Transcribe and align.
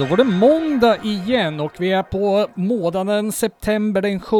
Då 0.00 0.06
var 0.06 0.16
det 0.16 0.24
måndag 0.24 0.96
igen 1.04 1.60
och 1.60 1.72
vi 1.78 1.92
är 1.92 2.02
på 2.02 2.46
månaden 2.54 3.32
september 3.32 4.02
den 4.02 4.20
7 4.20 4.36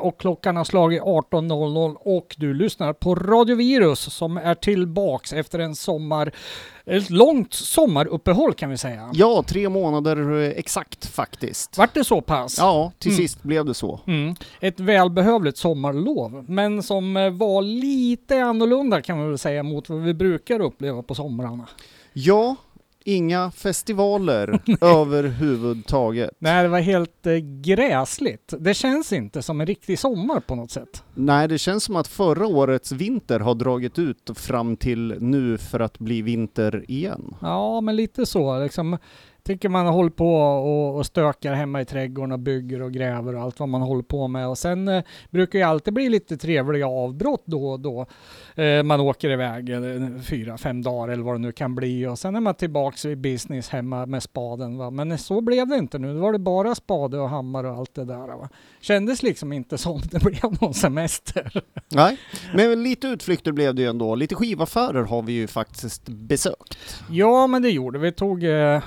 och 0.00 0.20
klockan 0.20 0.56
har 0.56 0.64
slagit 0.64 1.02
18.00 1.02 1.96
och 2.00 2.34
du 2.38 2.54
lyssnar 2.54 2.92
på 2.92 3.14
Radio 3.14 3.56
Virus 3.56 4.00
som 4.14 4.36
är 4.36 4.54
tillbaks 4.54 5.32
efter 5.32 5.58
en 5.58 5.74
sommar, 5.74 6.32
ett 6.86 7.10
långt 7.10 7.54
sommaruppehåll 7.54 8.54
kan 8.54 8.70
vi 8.70 8.76
säga. 8.76 9.10
Ja, 9.14 9.44
tre 9.46 9.68
månader 9.68 10.42
eh, 10.42 10.48
exakt 10.48 11.06
faktiskt. 11.06 11.78
Vart 11.78 11.94
det 11.94 12.04
så 12.04 12.20
pass? 12.20 12.58
Ja, 12.58 12.92
till 12.98 13.10
Mm. 13.10 13.22
sist 13.22 13.42
blev 13.42 13.64
det 13.64 13.74
så. 13.74 14.00
Mm. 14.06 14.34
Ett 14.60 14.80
välbehövligt 14.80 15.56
sommarlov, 15.58 16.44
men 16.48 16.82
som 16.82 17.16
eh, 17.16 17.30
var 17.30 17.62
lite 17.62 18.42
annorlunda 18.42 19.02
kan 19.02 19.18
man 19.18 19.28
väl 19.28 19.38
säga 19.38 19.62
mot 19.62 19.88
vad 19.88 20.00
vi 20.02 20.14
brukar 20.14 20.60
uppleva 20.60 21.02
på 21.02 21.14
somrarna. 21.14 21.66
Ja, 22.12 22.56
inga 23.04 23.50
festivaler 23.50 24.60
överhuvudtaget. 24.80 26.30
Nej, 26.38 26.62
det 26.62 26.68
var 26.68 26.80
helt 26.80 27.26
eh, 27.26 27.34
gräsligt. 27.62 28.54
Det 28.58 28.74
känns 28.74 29.12
inte 29.12 29.42
som 29.42 29.60
en 29.60 29.66
riktig 29.66 29.98
sommar 29.98 30.40
på 30.40 30.54
något 30.54 30.70
sätt. 30.70 31.04
Nej, 31.14 31.48
det 31.48 31.58
känns 31.58 31.84
som 31.84 31.96
att 31.96 32.08
förra 32.08 32.46
årets 32.46 32.92
vinter 32.92 33.40
har 33.40 33.54
dragit 33.54 33.98
ut 33.98 34.30
fram 34.34 34.76
till 34.76 35.16
nu 35.20 35.58
för 35.58 35.80
att 35.80 35.98
bli 35.98 36.22
vinter 36.22 36.84
igen. 36.88 37.34
Ja, 37.40 37.80
men 37.80 37.96
lite 37.96 38.26
så. 38.26 38.58
Liksom, 38.62 38.98
tycker 39.42 39.68
man 39.68 39.86
håller 39.86 40.10
på 40.10 40.34
och, 40.36 40.96
och 40.96 41.06
stökar 41.06 41.54
hemma 41.54 41.80
i 41.80 41.84
trädgården 41.84 42.32
och 42.32 42.38
bygger 42.38 42.82
och 42.82 42.92
gräver 42.92 43.34
och 43.34 43.42
allt 43.42 43.60
vad 43.60 43.68
man 43.68 43.82
håller 43.82 44.02
på 44.02 44.28
med. 44.28 44.48
Och 44.48 44.58
sen 44.58 44.88
eh, 44.88 45.02
brukar 45.30 45.58
ju 45.58 45.64
alltid 45.64 45.94
bli 45.94 46.08
lite 46.08 46.36
trevliga 46.36 46.88
avbrott 46.88 47.42
då 47.44 47.70
och 47.70 47.80
då. 47.80 48.06
Eh, 48.54 48.82
man 48.82 49.00
åker 49.00 49.30
iväg 49.30 49.70
eh, 49.70 49.80
fyra, 50.22 50.58
fem 50.58 50.82
dagar 50.82 51.12
eller 51.12 51.22
vad 51.22 51.34
det 51.34 51.38
nu 51.38 51.52
kan 51.52 51.74
bli 51.74 52.06
och 52.06 52.18
sen 52.18 52.36
är 52.36 52.40
man 52.40 52.54
tillbaks 52.54 53.04
i 53.04 53.16
business 53.16 53.68
hemma 53.68 54.06
med 54.06 54.22
spaden. 54.22 54.78
Va? 54.78 54.90
Men 54.90 55.18
så 55.18 55.40
blev 55.40 55.68
det 55.68 55.76
inte 55.76 55.98
nu. 55.98 56.14
Då 56.14 56.20
var 56.20 56.32
det 56.32 56.38
bara 56.38 56.74
spade 56.74 57.18
och 57.18 57.28
hammare 57.28 57.70
och 57.70 57.76
allt 57.76 57.94
det 57.94 58.04
där. 58.04 58.36
Va? 58.36 58.48
Kändes 58.80 59.22
liksom 59.22 59.52
inte 59.52 59.78
som 59.78 60.00
det 60.10 60.22
blev 60.22 60.60
någon 60.60 60.74
semester. 60.74 61.62
Nej, 61.88 62.18
men 62.54 62.82
lite 62.82 63.06
utflykter 63.06 63.52
blev 63.52 63.74
det 63.74 63.82
ju 63.82 63.88
ändå. 63.88 64.14
Lite 64.14 64.34
skivaffärer 64.34 65.04
har 65.04 65.22
vi 65.22 65.32
ju 65.32 65.46
faktiskt 65.46 66.08
besökt. 66.08 67.02
Ja, 67.10 67.46
men 67.46 67.62
det 67.62 67.70
gjorde 67.70 67.98
vi. 67.98 68.12
Tog, 68.12 68.44
eh, 68.44 68.82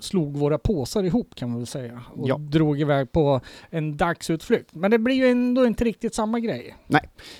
slog 0.00 0.36
våra 0.36 0.58
påsar 0.58 1.04
ihop 1.04 1.34
kan 1.34 1.48
man 1.50 1.58
väl 1.58 1.66
säga 1.66 2.02
och 2.16 2.28
Ja. 2.28 2.36
drog 2.38 2.80
iväg 2.80 3.12
på 3.12 3.40
en 3.70 3.96
dagsutflykt. 3.96 4.74
Men 4.74 4.90
det 4.90 4.98
blir 4.98 5.14
ju 5.16 5.26
ändå 5.26 5.66
inte 5.66 5.84
riktigt 5.84 6.14
samma 6.14 6.40
grej. 6.40 6.76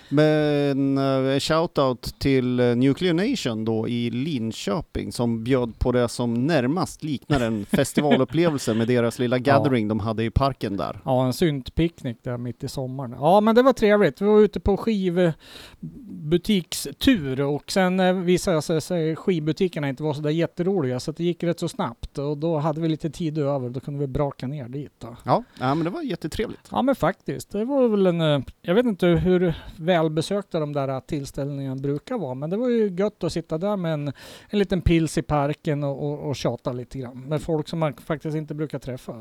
Men 0.09 0.99
uh, 0.99 1.39
shoutout 1.39 2.15
till 2.19 2.61
eh, 2.61 2.77
Nuclear 2.77 3.15
Nation 3.15 3.65
då 3.65 3.89
i 3.89 4.11
Linköping 4.11 5.13
som 5.13 5.45
bjöd 5.45 5.79
på 5.79 5.93
det 5.93 6.09
som 6.09 6.47
närmast 6.47 7.05
liknar 7.05 7.41
en 7.41 7.65
festivalupplevelse 7.67 8.75
med 8.75 8.89
deras 8.89 9.19
lilla 9.19 9.39
gathering 9.39 9.89
de 9.89 10.01
hade 10.01 10.25
i 10.25 10.31
parken 10.31 10.77
där. 10.77 11.01
Ja, 11.05 11.27
en 11.27 11.33
syntpicknick 11.33 12.19
där 12.23 12.39
mitt 12.39 12.65
i 12.65 12.69
sommaren. 12.69 13.17
Ja, 13.21 13.41
men 13.41 13.55
det 13.55 13.63
var 13.63 13.73
trevligt. 13.73 14.21
Vi 14.21 14.27
var 14.27 14.41
ute 14.41 14.61
på 14.61 14.77
skivbutikstur 14.77 17.41
och 17.41 17.73
sen 17.73 18.01
eh, 18.01 18.13
visade 18.15 18.81
sig 18.81 19.17
skivbutikerna 19.17 19.89
inte 19.89 20.03
var 20.03 20.15
så 20.15 20.21
där 20.21 20.31
jätteroliga 20.31 21.01
så 21.01 21.13
det 21.13 21.25
gick 21.25 21.43
rätt 21.43 21.61
så 21.61 21.69
snabbt 21.69 22.19
och 22.19 22.39
då 22.39 22.50
hade 22.59 22.81
vi 22.81 22.89
lite 22.89 23.11
tid 23.11 23.39
över. 23.39 23.69
Då 23.71 23.81
kunde 23.81 24.01
vi 24.01 24.07
braka 24.07 24.47
ner 24.47 24.69
dit. 24.69 24.93
Då. 24.99 25.17
Ja, 25.25 25.45
ja 25.61 25.75
men 25.75 25.85
det 25.85 25.91
var 25.91 26.03
jättetrevligt. 26.03 26.69
Ja 26.71 26.83
men 26.83 26.95
faktiskt, 26.95 27.51
det 27.51 27.65
var 27.65 27.89
väl 27.89 28.07
en, 28.07 28.21
eh, 28.21 28.41
jag 28.63 28.75
vet 28.75 28.87
inte 28.87 29.07
hur 29.07 29.55
välbesökta 29.77 30.61
de 30.61 30.73
där 30.73 31.01
tillställningarna 31.01 31.77
brukar 31.77 32.19
vara, 32.19 32.35
men 32.35 32.51
det 32.51 32.57
var 32.57 32.69
ju 32.69 32.89
gött 32.99 33.25
att 33.25 33.33
sitta 33.33 33.59
där 33.59 33.77
med 33.77 33.93
en, 33.95 34.09
en 34.49 34.59
liten 34.59 34.81
pils 34.83 35.19
i 35.19 35.23
parken 35.23 35.85
och, 35.85 36.07
och, 36.13 36.29
och 36.29 36.37
tjata 36.37 36.73
lite 36.73 36.99
grann 36.99 37.21
med 37.29 37.43
folk 37.43 37.69
som 37.69 37.79
man 37.79 37.95
faktiskt 37.95 38.37
inte 38.37 38.55
brukar 38.55 38.79
träffa. 38.79 39.15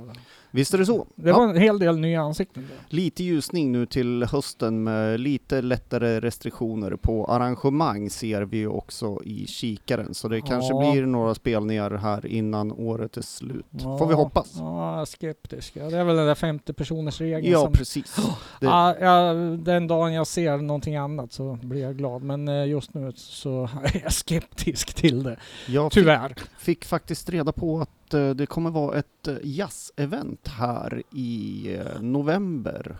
Visst 0.51 0.73
är 0.73 0.77
det 0.77 0.85
så? 0.85 1.07
Det 1.15 1.29
Ja. 1.29 1.37
var 1.37 1.49
en 1.49 1.57
hel 1.57 1.79
del 1.79 1.97
nya 1.99 2.21
ansikten. 2.21 2.63
Där. 2.69 2.95
Lite 2.95 3.23
ljusning 3.23 3.71
nu 3.71 3.85
till 3.85 4.23
hösten 4.23 4.83
med 4.83 5.19
lite 5.19 5.61
lättare 5.61 6.19
restriktioner 6.19 6.95
på 6.95 7.25
arrangemang 7.25 8.09
ser 8.09 8.41
vi 8.41 8.67
också 8.67 9.19
i 9.23 9.47
kikaren. 9.47 10.13
Så 10.13 10.27
det 10.27 10.41
kanske 10.41 10.73
Ja. 10.73 10.91
blir 10.91 11.05
några 11.05 11.35
spelningar 11.35 11.91
här 11.91 12.25
innan 12.25 12.71
året 12.71 13.18
är 13.19 13.23
slut. 13.23 13.65
Ja, 13.71 13.97
Får 13.97 14.07
vi 14.07 14.13
hoppas. 14.13 14.53
Ja, 14.57 14.91
jag 14.93 15.01
är 15.01 15.05
skeptisk. 15.05 15.73
Ja, 15.75 15.89
det 15.89 15.97
är 15.97 16.03
väl 16.03 16.15
den 16.15 16.27
där 16.27 16.35
50 16.35 16.73
personers 16.73 17.21
regeln 17.21 17.51
Ja, 17.53 17.61
som... 17.61 17.73
precis. 17.73 18.15
Det- 18.59 18.65
Ja, 18.65 19.33
den 19.57 19.87
dagen 19.87 20.13
jag 20.13 20.27
ser 20.27 20.57
någonting 20.57 20.95
annat 20.95 21.33
så 21.33 21.57
blir 21.61 21.81
jag 21.81 21.97
glad, 21.97 22.23
men 22.23 22.47
eh, 22.47 22.65
just 22.67 22.93
nu 22.93 23.11
så 23.15 23.63
är 23.83 24.01
jag 24.03 24.13
skeptisk 24.13 24.93
till 24.93 25.23
det. 25.23 25.37
Jag 25.67 25.93
fick, 25.93 26.03
Tyvärr. 26.03 26.35
fick 26.57 26.85
faktiskt 26.85 27.29
reda 27.29 27.51
på 27.51 27.79
att 27.81 28.13
eh, 28.13 28.29
det 28.29 28.45
kommer 28.45 28.69
vara 28.71 28.97
ett 28.97 29.27
uh, 29.27 29.37
jazzevent 29.43 30.47
här 30.47 31.03
i 31.13 31.67
eh, 31.75 32.01
november. 32.01 32.97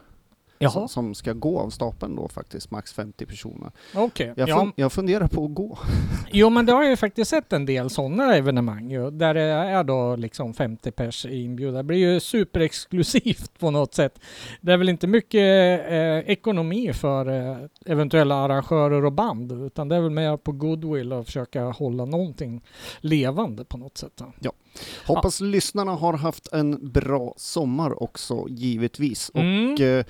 Jaha, 0.61 0.87
Som, 0.87 1.15
ska 1.15 1.33
gå 1.33 1.59
av 1.59 1.69
stapeln 1.69 2.15
då 2.15 2.27
faktiskt, 2.27 2.71
max 2.71 2.93
50 2.93 3.25
personer. 3.25 3.71
okej. 3.95 4.33
Jag, 4.37 4.49
Ja, 4.49 4.57
fun- 4.57 4.71
jag 4.75 4.91
funderar 4.93 5.27
på 5.27 5.45
att 5.45 5.53
gå. 5.53 5.77
Jo 6.31 6.49
men 6.49 6.65
det 6.65 6.71
har 6.73 6.81
jag 6.83 6.89
ju 6.89 6.95
faktiskt 6.97 7.29
sett 7.31 7.53
en 7.53 7.65
del 7.65 7.89
sådana 7.89 8.35
evenemang 8.35 8.91
ju, 8.91 9.11
där 9.11 9.33
det 9.33 9.41
är 9.41 9.83
då 9.83 10.15
liksom 10.15 10.53
50 10.53 10.91
pers 10.91 11.25
inbjudna. 11.25 11.77
Det 11.77 11.83
blir 11.83 11.97
ju 11.97 12.19
superexklusivt 12.19 13.59
på 13.59 13.71
något 13.71 13.93
sätt. 13.93 14.19
Det 14.61 14.73
är 14.73 14.77
väl 14.77 14.89
inte 14.89 15.07
mycket 15.07 15.41
eh, 15.89 16.31
ekonomi 16.31 16.93
för 16.93 17.29
eh, 17.51 17.57
eventuella 17.85 18.35
arrangörer 18.35 19.05
och 19.05 19.13
band, 19.13 19.51
utan 19.51 19.87
det 19.89 19.95
är 19.95 20.01
väl 20.01 20.09
mer 20.11 20.37
på 20.37 20.51
goodwill 20.51 21.13
och 21.13 21.25
försöka 21.25 21.63
hålla 21.65 22.05
någonting 22.05 22.61
levande 22.99 23.65
på 23.65 23.77
något 23.77 23.97
sätt. 23.97 24.21
Då. 24.39 24.51
Hoppas 25.05 25.41
lyssnarna 25.41 25.91
har 25.91 26.13
haft 26.13 26.53
en 26.53 26.91
bra 26.91 27.33
sommar 27.37 28.03
också, 28.03 28.45
givetvis. 28.49 29.31
Mm. 29.33 29.73
Och 29.73 29.79
eh, 29.81 30.05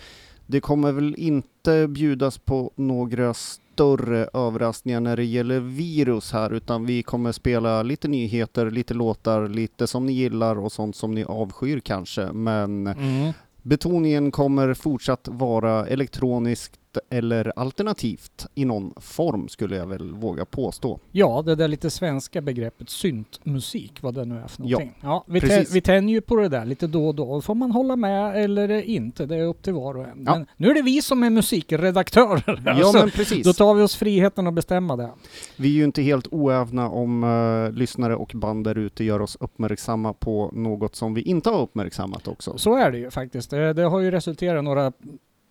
det 0.48 0.60
kommer 0.60 0.92
väl 0.92 1.16
inte 1.18 1.88
bjudas 1.88 2.38
på 2.38 2.72
några 2.76 3.34
större 3.34 4.30
överraskningar 4.34 5.00
när 5.00 5.16
det 5.18 5.26
gäller 5.26 5.60
virus 5.60 6.32
här, 6.32 6.54
utan 6.54 6.86
vi 6.86 7.04
kommer 7.04 7.32
spela 7.32 7.84
lite 7.84 8.08
nyheter, 8.08 8.72
lite 8.72 8.94
låtar, 8.94 9.48
lite 9.48 9.88
som 9.88 10.06
ni 10.06 10.14
gillar 10.14 10.60
och 10.60 10.72
sånt 10.72 10.96
som 10.96 11.12
ni 11.12 11.24
avskyr 11.24 11.80
kanske. 11.80 12.32
Men 12.32 12.88
Mm. 12.88 13.34
betoningen 13.62 14.32
kommer 14.32 14.74
fortsatt 14.74 15.28
vara 15.32 15.88
elektroniskt 15.88 16.79
eller 17.10 17.54
alternativt 17.56 18.48
i 18.56 18.66
någon 18.66 18.94
form 18.98 19.48
skulle 19.50 19.76
jag 19.76 19.88
väl 19.88 20.12
våga 20.14 20.46
påstå. 20.46 21.00
Ja, 21.12 21.42
det 21.46 21.56
där 21.56 21.68
lite 21.68 21.90
svenska 21.90 22.42
begreppet 22.42 22.90
syntmusik, 22.90 24.02
vad 24.02 24.14
det 24.14 24.26
nu 24.26 24.38
är 24.38 24.48
för 24.48 24.64
Ja, 24.64 24.70
någonting. 24.70 24.96
Ja, 25.04 25.24
vi, 25.28 25.40
tä- 25.40 25.42
precis. 25.42 25.76
vi 25.76 25.82
tänjer 25.82 26.16
ju 26.16 26.22
på 26.22 26.36
det 26.36 26.50
där 26.50 26.66
lite 26.66 26.88
då 26.88 27.08
och 27.08 27.16
då. 27.16 27.42
Får 27.42 27.56
man 27.56 27.72
hålla 27.72 27.96
med 27.96 28.44
eller 28.44 28.82
inte, 28.82 29.26
det 29.26 29.36
är 29.36 29.44
upp 29.44 29.62
till 29.64 29.74
var 29.74 29.98
och 29.98 30.04
en. 30.04 30.24
Ja. 30.26 30.36
Men 30.36 30.46
nu 30.58 30.70
är 30.70 30.74
det 30.74 30.82
vi 30.82 31.02
som 31.02 31.24
är 31.24 31.30
musikredaktörer. 31.30 32.62
Ja 32.66 32.72
alltså, 32.72 32.98
men 33.00 33.12
precis. 33.16 33.46
Då 33.46 33.54
tar 33.54 33.74
vi 33.74 33.84
oss 33.84 33.96
friheten 33.96 34.48
att 34.48 34.54
bestämma 34.54 34.96
det. 34.96 35.10
Vi 35.58 35.68
är 35.70 35.74
ju 35.74 35.84
inte 35.84 36.02
helt 36.02 36.28
oävna 36.32 36.90
om 36.90 37.24
eh, 37.24 37.78
lyssnare 37.78 38.16
och 38.16 38.32
band 38.36 38.64
där 38.64 38.78
ute 38.78 39.04
gör 39.04 39.22
oss 39.22 39.38
uppmärksamma 39.40 40.14
på 40.14 40.52
något 40.54 40.96
som 40.96 41.14
vi 41.14 41.22
inte 41.22 41.50
har 41.50 41.62
uppmärksammat 41.62 42.28
också. 42.28 42.58
Så 42.58 42.76
är 42.76 42.92
det 42.92 42.98
ju 42.98 43.12
faktiskt. 43.12 43.50
Det, 43.50 43.74
det 43.74 43.84
har 43.84 44.00
ju 44.00 44.12
resulterat 44.12 44.60
i 44.60 44.64
några 44.64 44.92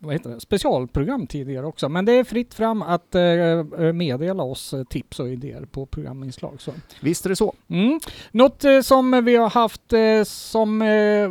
vad 0.01 0.13
heter 0.13 0.31
det, 0.31 0.41
specialprogram 0.41 1.27
tidigare 1.27 1.67
också. 1.67 1.89
Men 1.89 2.05
det 2.05 2.13
är 2.13 2.25
fritt 2.25 2.55
fram 2.55 2.83
att 2.83 3.15
eh, 3.15 3.93
meddela 3.93 4.43
oss 4.43 4.75
eh, 4.75 4.85
tips 4.85 5.21
och 5.21 5.29
idéer 5.29 5.65
på 5.65 5.87
programinslag. 5.87 6.61
Så. 6.61 6.73
Visst 7.01 7.25
är 7.25 7.31
det 7.31 7.37
så? 7.37 7.55
Mm. 7.69 8.01
Något 8.31 8.65
eh, 8.65 8.81
som 8.81 9.25
vi 9.25 9.37
har 9.37 9.51
haft 9.51 9.93
eh, 9.93 10.25
som 10.25 10.83
eh, 10.83 11.31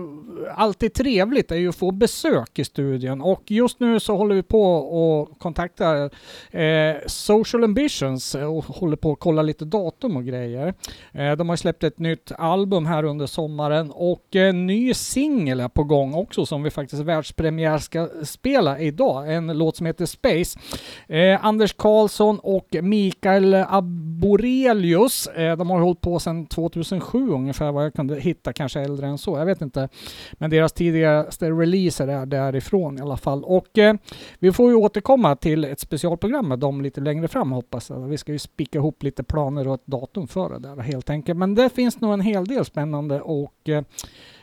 alltid 0.55 0.93
trevligt 0.93 1.51
är 1.51 1.55
ju 1.55 1.69
att 1.69 1.75
få 1.75 1.91
besök 1.91 2.59
i 2.59 2.63
studion 2.63 3.21
och 3.21 3.51
just 3.51 3.79
nu 3.79 3.99
så 3.99 4.15
håller 4.15 4.35
vi 4.35 4.43
på 4.43 4.73
och 4.73 5.39
kontaktar 5.39 6.09
eh, 6.51 6.95
Social 7.07 7.63
Ambitions 7.63 8.35
eh, 8.35 8.57
och 8.57 8.65
håller 8.65 8.97
på 8.97 9.11
att 9.11 9.19
kolla 9.19 9.41
lite 9.41 9.65
datum 9.65 10.17
och 10.17 10.25
grejer. 10.25 10.73
Eh, 11.11 11.31
de 11.31 11.49
har 11.49 11.55
släppt 11.55 11.83
ett 11.83 11.99
nytt 11.99 12.31
album 12.37 12.85
här 12.85 13.03
under 13.03 13.25
sommaren 13.25 13.91
och 13.91 14.35
en 14.35 14.67
ny 14.67 14.93
singel 14.93 15.59
är 15.59 15.69
på 15.69 15.83
gång 15.83 16.13
också 16.13 16.45
som 16.45 16.63
vi 16.63 16.69
faktiskt 16.69 17.01
världspremiär 17.01 17.77
ska 17.77 18.09
spela 18.23 18.56
idag. 18.79 19.33
En 19.33 19.47
låt 19.47 19.75
som 19.75 19.85
heter 19.85 20.05
Space. 20.05 20.59
Eh, 21.07 21.45
Anders 21.45 21.73
Karlsson 21.73 22.39
och 22.39 22.75
Mikael 22.81 23.53
Aborelius, 23.53 25.27
eh, 25.27 25.57
de 25.57 25.69
har 25.69 25.79
hållit 25.79 26.01
på 26.01 26.19
sedan 26.19 26.45
2007 26.45 27.29
ungefär 27.29 27.71
vad 27.71 27.85
jag 27.85 27.93
kunde 27.93 28.19
hitta, 28.19 28.53
kanske 28.53 28.79
äldre 28.81 29.07
än 29.07 29.17
så, 29.17 29.37
jag 29.37 29.45
vet 29.45 29.61
inte. 29.61 29.89
Men 30.33 30.49
deras 30.49 30.73
tidigaste 30.73 31.49
releaser 31.49 32.07
är 32.07 32.25
därifrån 32.25 32.97
i 32.97 33.01
alla 33.01 33.17
fall. 33.17 33.43
Och 33.43 33.77
eh, 33.77 33.95
vi 34.39 34.51
får 34.51 34.69
ju 34.69 34.75
återkomma 34.75 35.35
till 35.35 35.63
ett 35.63 35.79
specialprogram 35.79 36.47
med 36.47 36.59
dem 36.59 36.81
lite 36.81 37.01
längre 37.01 37.27
fram 37.27 37.51
hoppas 37.51 37.89
jag. 37.89 37.99
Vi 37.99 38.17
ska 38.17 38.31
ju 38.31 38.39
spika 38.39 38.77
ihop 38.77 39.03
lite 39.03 39.23
planer 39.23 39.67
och 39.67 39.73
ett 39.73 39.85
datum 39.87 40.27
för 40.27 40.49
det 40.49 40.59
där 40.59 40.81
helt 40.81 41.09
enkelt. 41.09 41.39
Men 41.39 41.55
det 41.55 41.69
finns 41.69 42.01
nog 42.01 42.13
en 42.13 42.21
hel 42.21 42.45
del 42.45 42.65
spännande 42.65 43.21
och 43.21 43.69
eh, 43.69 43.83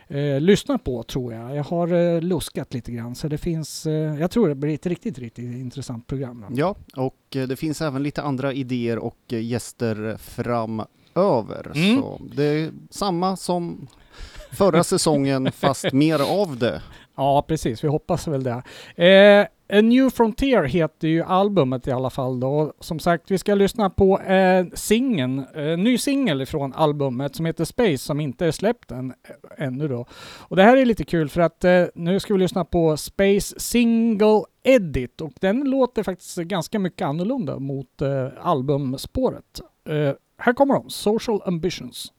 eh, 0.08 0.18
eh, 0.18 0.40
lyssna 0.40 0.78
på 0.78 1.02
tror 1.02 1.32
jag. 1.34 1.56
Jag 1.56 1.64
har 1.64 1.92
eh, 1.92 2.20
luskat 2.20 2.74
lite 2.74 2.92
grann 2.92 3.14
så 3.14 3.28
det 3.28 3.38
finns, 3.38 3.86
eh, 3.86 4.20
jag 4.20 4.30
tror 4.30 4.48
det 4.48 4.54
blir 4.54 4.74
ett 4.74 4.86
riktigt, 4.86 5.18
riktigt 5.18 5.44
intressant 5.44 6.06
program. 6.06 6.46
Ja, 6.50 6.76
och 6.96 7.36
eh, 7.36 7.48
det 7.48 7.56
finns 7.56 7.82
även 7.82 8.02
lite 8.02 8.22
andra 8.22 8.52
idéer 8.52 8.98
och 8.98 9.18
eh, 9.32 9.40
gäster 9.40 10.16
framöver. 10.18 11.72
Mm. 11.74 12.00
Så 12.00 12.20
det 12.34 12.44
är 12.44 12.70
samma 12.90 13.36
som 13.36 13.88
förra 14.52 14.84
säsongen 14.84 15.52
fast 15.52 15.92
mer 15.92 16.42
av 16.42 16.58
det. 16.58 16.82
Ja, 17.16 17.44
precis. 17.48 17.84
Vi 17.84 17.88
hoppas 17.88 18.28
väl 18.28 18.42
det. 18.42 18.62
Eh, 19.06 19.46
A 19.68 19.80
New 19.80 20.10
Frontier 20.10 20.62
heter 20.62 21.08
ju 21.08 21.22
albumet 21.22 21.86
i 21.86 21.90
alla 21.90 22.10
fall 22.10 22.40
då. 22.40 22.72
Som 22.80 22.98
sagt, 22.98 23.30
vi 23.30 23.38
ska 23.38 23.54
lyssna 23.54 23.90
på 23.90 24.20
eh, 24.20 24.66
singeln, 24.74 25.44
eh, 25.54 25.78
ny 25.78 25.98
singel 25.98 26.46
från 26.46 26.72
albumet 26.72 27.36
som 27.36 27.46
heter 27.46 27.64
Space 27.64 27.98
som 27.98 28.20
inte 28.20 28.46
är 28.46 28.50
släppt 28.50 28.90
än, 28.90 29.10
eh, 29.10 29.66
ännu 29.66 29.88
då. 29.88 30.06
Och 30.38 30.56
det 30.56 30.62
här 30.62 30.76
är 30.76 30.86
lite 30.86 31.04
kul 31.04 31.28
för 31.28 31.40
att 31.40 31.64
eh, 31.64 31.84
nu 31.94 32.20
ska 32.20 32.34
vi 32.34 32.40
lyssna 32.40 32.64
på 32.64 32.96
Space 32.96 33.60
Single 33.60 34.42
Edit 34.62 35.20
och 35.20 35.32
den 35.40 35.70
låter 35.70 36.02
faktiskt 36.02 36.36
ganska 36.36 36.78
mycket 36.78 37.06
annorlunda 37.06 37.58
mot 37.58 38.02
eh, 38.02 38.28
albumspåret. 38.40 39.60
Eh, 39.88 40.12
här 40.36 40.52
kommer 40.52 40.74
de, 40.74 40.90
Social 40.90 41.42
Ambitions. 41.44 42.12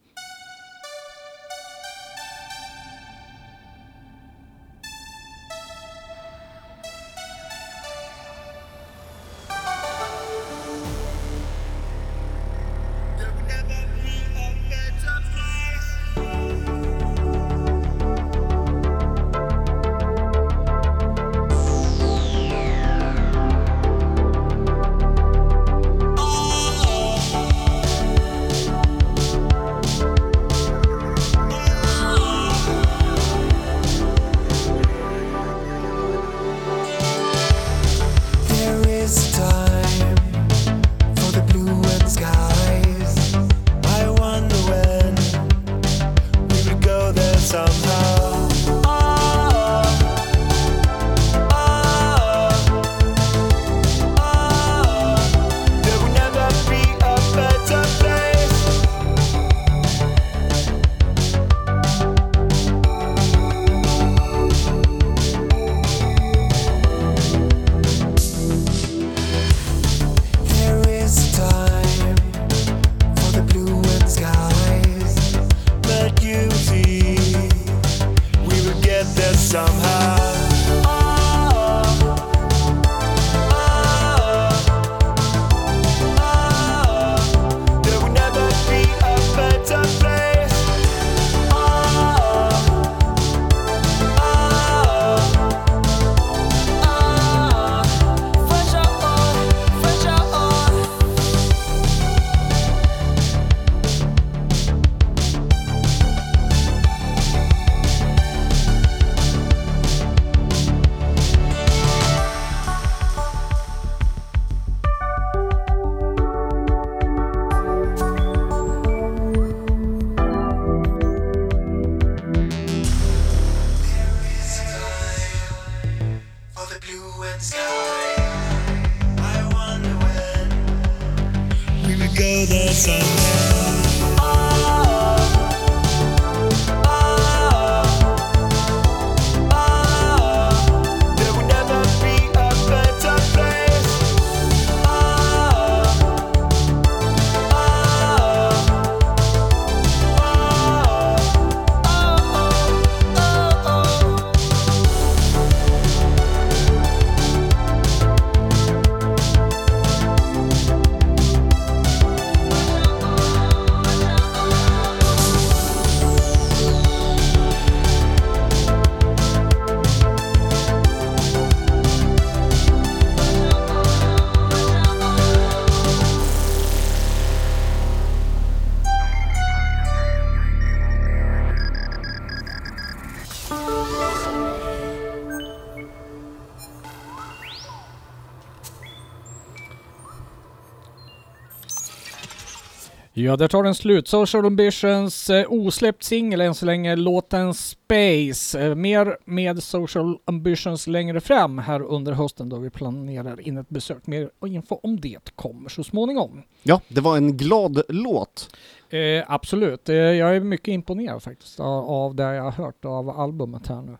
Ja, 193.35 193.37
där 193.37 193.47
tar 193.47 193.63
den 193.63 193.75
slut. 193.75 194.07
Social 194.07 194.45
Ambitions 194.45 195.29
eh, 195.29 195.45
osläppt 195.49 196.03
singel 196.03 196.41
än 196.41 196.55
så 196.55 196.65
länge, 196.65 196.95
låten 196.95 197.53
Space. 197.53 198.65
Eh, 198.65 198.75
mer 198.75 199.17
med 199.25 199.63
Social 199.63 200.17
Ambitions 200.25 200.87
längre 200.87 201.21
fram 201.21 201.57
här 201.57 201.81
under 201.81 202.13
hösten 202.13 202.49
då 202.49 202.57
vi 202.57 202.69
planerar 202.69 203.47
in 203.47 203.57
ett 203.57 203.69
besök. 203.69 204.07
Mer 204.07 204.29
info 204.45 204.79
om 204.83 204.99
det 204.99 205.35
kommer 205.35 205.69
så 205.69 205.83
småningom. 205.83 206.43
Ja, 206.63 206.81
det 206.87 207.01
var 207.01 207.17
en 207.17 207.37
glad 207.37 207.81
låt. 207.89 208.55
Eh, 208.89 209.23
absolut, 209.27 209.89
eh, 209.89 209.95
jag 209.95 210.35
är 210.35 210.39
mycket 210.39 210.67
imponerad 210.67 211.23
faktiskt 211.23 211.59
av, 211.59 211.89
av 211.89 212.15
det 212.15 212.23
jag 212.23 212.43
har 212.43 212.51
hört 212.51 212.85
av 212.85 213.09
albumet 213.09 213.67
här 213.67 213.81
nu. 213.81 213.97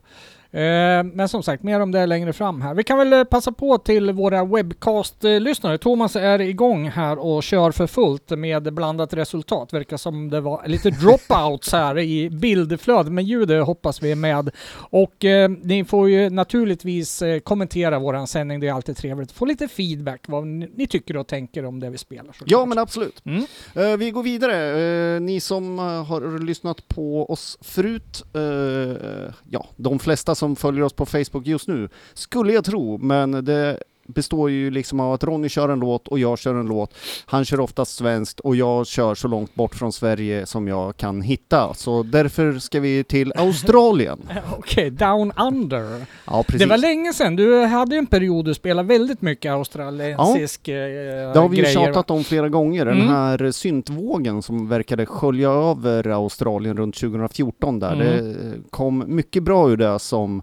Eh, 0.56 1.02
men 1.02 1.28
som 1.28 1.42
sagt, 1.42 1.62
mer 1.62 1.80
om 1.80 1.92
det 1.92 2.06
längre 2.06 2.32
fram 2.32 2.60
här. 2.60 2.74
Vi 2.74 2.84
kan 2.84 2.98
väl 2.98 3.12
eh, 3.12 3.24
passa 3.24 3.52
på 3.52 3.78
till 3.78 4.12
våra 4.12 4.44
webcast-lyssnare. 4.44 5.78
Thomas 5.78 6.16
är 6.16 6.40
igång 6.40 6.88
här 6.88 7.18
och 7.18 7.42
kör 7.42 7.70
för 7.70 7.86
fullt 7.86 8.30
med 8.30 8.74
blandat 8.74 9.14
resultat. 9.14 9.72
Verkar 9.72 9.96
som 9.96 10.30
det 10.30 10.40
var 10.40 10.62
lite 10.66 10.90
dropouts 10.90 11.72
här 11.72 11.98
i 11.98 12.30
bildflödet, 12.30 13.12
men 13.12 13.24
ljudet 13.24 13.66
hoppas 13.66 14.02
vi 14.02 14.12
är 14.12 14.16
med. 14.16 14.50
Och 14.76 15.24
eh, 15.24 15.50
ni 15.62 15.84
får 15.84 16.10
ju 16.10 16.30
naturligtvis 16.30 17.22
eh, 17.22 17.38
kommentera 17.38 17.98
våran 17.98 18.26
sändning, 18.26 18.60
det 18.60 18.68
är 18.68 18.72
alltid 18.72 18.96
trevligt. 18.96 19.32
Få 19.32 19.44
lite 19.44 19.68
feedback, 19.68 20.20
vad 20.28 20.46
ni, 20.46 20.70
ni 20.76 20.86
tycker 20.86 21.16
och 21.16 21.26
tänker 21.26 21.64
om 21.64 21.80
det 21.80 21.90
vi 21.90 21.98
spelar. 21.98 22.32
Såklart. 22.32 22.50
Ja, 22.50 22.64
men 22.64 22.78
absolut. 22.78 23.22
Mm. 23.24 23.46
Uh, 23.76 23.96
vi 23.96 24.10
går 24.10 24.22
vidare. 24.22 24.80
Uh, 25.14 25.20
ni 25.20 25.40
som 25.40 25.78
har 25.78 26.44
lyssnat 26.44 26.88
på 26.88 27.30
oss 27.30 27.58
förut, 27.60 28.24
uh, 28.36 29.32
ja, 29.50 29.66
de 29.76 29.98
flesta 29.98 30.34
som 30.34 30.45
som 30.46 30.56
följer 30.56 30.82
oss 30.82 30.92
på 30.92 31.06
Facebook 31.06 31.46
just 31.46 31.68
nu, 31.68 31.88
skulle 32.14 32.52
jag 32.52 32.64
tro, 32.64 32.98
men 32.98 33.44
det 33.44 33.78
består 34.08 34.50
ju 34.50 34.70
liksom 34.70 35.00
av 35.00 35.12
att 35.12 35.24
Ronny 35.24 35.48
kör 35.48 35.68
en 35.68 35.80
låt 35.80 36.08
och 36.08 36.18
jag 36.18 36.38
kör 36.38 36.54
en 36.54 36.66
låt. 36.66 36.94
Han 37.26 37.44
kör 37.44 37.60
oftast 37.60 37.96
svenskt 37.96 38.40
och 38.40 38.56
jag 38.56 38.86
kör 38.86 39.14
så 39.14 39.28
långt 39.28 39.54
bort 39.54 39.74
från 39.74 39.92
Sverige 39.92 40.46
som 40.46 40.68
jag 40.68 40.96
kan 40.96 41.22
hitta. 41.22 41.74
Så 41.74 42.02
därför 42.02 42.58
ska 42.58 42.80
vi 42.80 43.04
till 43.04 43.32
Australien. 43.36 44.18
Okej, 44.58 44.90
Down 44.90 45.32
Under. 45.36 46.06
Ja, 46.26 46.42
precis. 46.42 46.60
Det 46.62 46.66
var 46.66 46.78
länge 46.78 47.12
sedan. 47.12 47.36
Du 47.36 47.64
hade 47.64 47.94
ju 47.94 47.98
en 47.98 48.06
period 48.06 48.44
du 48.44 48.54
spelade 48.54 48.88
väldigt 48.88 49.22
mycket 49.22 49.52
australiensisk 49.52 50.68
ja, 50.68 50.74
Det 50.74 51.38
har 51.38 51.48
vi 51.48 51.56
ju 51.56 51.64
tjatat 51.64 52.10
om 52.10 52.24
flera 52.24 52.48
gånger. 52.48 52.84
Den 52.84 52.96
Mm. 52.96 53.08
här 53.08 53.50
syntvågen 53.50 54.42
som 54.42 54.68
verkade 54.68 55.06
skölja 55.06 55.50
över 55.50 56.08
Australien 56.08 56.76
runt 56.76 56.94
2014 56.94 57.78
där. 57.78 57.92
Mm. 57.92 58.32
Det 58.32 58.70
kom 58.70 59.04
mycket 59.06 59.42
bra 59.42 59.70
ur 59.70 59.76
det 59.76 59.98
som 59.98 60.42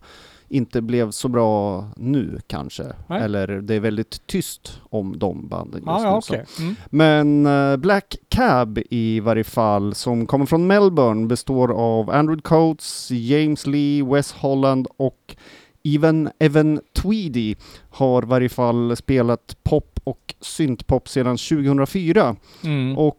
inte 0.53 0.81
blev 0.81 1.11
så 1.11 1.27
bra 1.27 1.85
nu 1.97 2.39
kanske. 2.47 2.83
Nej. 3.07 3.21
Eller 3.21 3.47
det 3.47 3.75
är 3.75 3.79
väldigt 3.79 4.27
tyst 4.27 4.81
om 4.89 5.19
de 5.19 5.47
banden 5.47 5.79
just 5.79 5.87
Ja, 5.87 5.97
nu. 5.99 6.03
ja 6.05 6.17
okej. 6.17 6.45
Mm. 6.59 6.75
Men 6.89 7.45
eh, 7.71 7.77
Black 7.77 8.15
Cab 8.29 8.79
i 8.89 9.19
varje 9.19 9.43
fall, 9.43 9.95
som 9.95 10.25
kommer 10.25 10.45
från 10.45 10.67
Melbourne, 10.67 11.27
består 11.27 11.71
av 11.71 12.09
Andrew 12.09 12.41
Coates, 12.41 13.11
James 13.11 13.67
Lee, 13.67 14.03
Wes 14.03 14.31
Holland 14.31 14.87
och 14.97 15.35
Even 15.83 16.29
Evan 16.39 16.79
Tweedy 16.95 17.55
har 17.89 18.23
i 18.23 18.25
varje 18.25 18.49
fall 18.49 18.95
spelat 18.95 19.57
pop 19.63 19.99
och 20.03 20.35
syntpop 20.41 21.09
sedan 21.09 21.37
2004. 21.37 22.35
Mm. 22.63 22.97
Och 22.97 23.17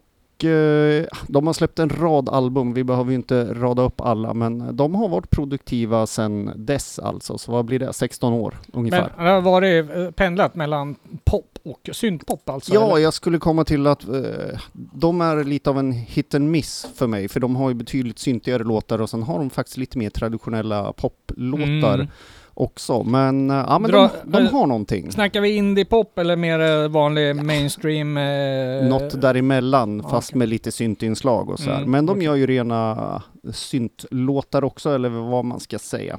de 1.27 1.47
har 1.47 1.53
släppt 1.53 1.79
en 1.79 1.89
rad 1.89 2.29
album, 2.29 2.75
vi 2.75 2.85
behöver 2.85 3.11
ju 3.11 3.17
inte 3.17 3.55
rada 3.55 3.83
upp 3.83 4.01
alla, 4.01 4.35
men 4.35 4.77
de 4.77 4.95
har 4.95 5.09
varit 5.09 5.31
produktiva 5.31 6.07
sedan 6.07 6.51
dess 6.57 6.99
alltså. 6.99 7.39
Så 7.39 7.53
vad 7.53 7.65
blir 7.65 7.79
det? 7.79 7.93
16 7.93 8.33
år 8.33 8.55
ungefär. 8.73 9.13
Men 9.17 9.27
har 9.27 9.41
varit 9.41 9.91
eh, 9.97 10.11
pendlat 10.11 10.55
mellan 10.55 10.97
pop 11.25 11.59
och 11.63 11.89
syntpop 11.93 12.49
alltså? 12.49 12.75
Ja, 12.75 12.91
eller? 12.91 12.99
jag 12.99 13.15
skulle 13.15 13.39
komma 13.39 13.65
till 13.65 13.87
att 13.87 14.09
eh, 14.09 14.61
de 14.73 15.21
är 15.21 15.45
lite 15.45 15.71
av 15.71 15.79
en 15.79 15.93
hit 15.93 16.35
and 16.35 16.51
miss 16.51 16.87
för 16.97 17.07
mig, 17.07 17.29
för 17.29 17.41
de 17.41 17.57
har 17.57 17.69
ju 17.69 17.75
betydligt 17.75 18.19
syntigare 18.19 18.63
låtar 18.63 19.01
och 19.01 19.11
sen 19.11 19.23
har 19.23 19.39
de 19.39 19.51
faktiskt 19.51 19.77
lite 19.77 19.99
mer 19.99 20.11
traditionella 20.11 20.93
poplåtar 20.93 21.95
Mm. 21.95 22.09
Också. 22.55 23.03
Men, 23.03 23.51
eh, 23.51 23.57
ja, 23.69 23.79
men 23.79 23.91
Dra- 23.91 24.11
de, 24.25 24.31
de 24.43 24.47
har 24.47 24.67
någonting. 24.67 25.13
Snackar 25.13 25.41
vi 25.41 25.49
indie-pop 25.57 26.19
eller 26.19 26.37
mer 26.37 26.61
eh, 26.85 26.89
vanlig 26.89 27.37
mainstream? 27.37 28.17
Eh, 28.17 28.89
Något 28.89 29.21
däremellan, 29.21 30.03
fast 30.03 30.31
okej. 30.31 30.39
med 30.39 30.49
lite 30.49 30.73
syntinslag 30.73 31.51
och 31.51 31.59
så. 31.59 31.71
Mm, 31.71 31.91
Men 31.91 32.07
de 32.07 32.13
okej. 32.13 32.25
gör 32.25 32.35
ju 32.35 32.47
rena 32.47 33.23
syntlåtar 33.53 34.65
också, 34.65 34.91
eller 34.95 35.09
vad 35.09 35.45
man 35.45 35.61
ska 35.61 35.79
säga. 35.79 36.19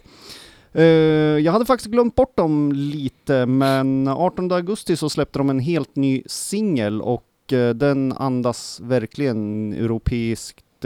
Eh, 0.74 0.84
jag 1.40 1.52
hade 1.52 1.66
faktiskt 1.66 1.92
glömt 1.92 2.16
bort 2.16 2.38
dem 2.38 2.72
lite, 2.76 3.46
men 3.46 4.08
18 4.08 4.52
augusti 4.52 4.96
så 4.96 5.10
släppte 5.10 5.40
de 5.40 5.50
en 5.50 5.60
helt 5.60 5.96
ny 5.96 6.24
singel 6.26 7.02
och 7.02 7.24
den 7.76 8.14
andas 8.18 8.80
verkligen 8.84 9.74
europeiskt 9.74 10.86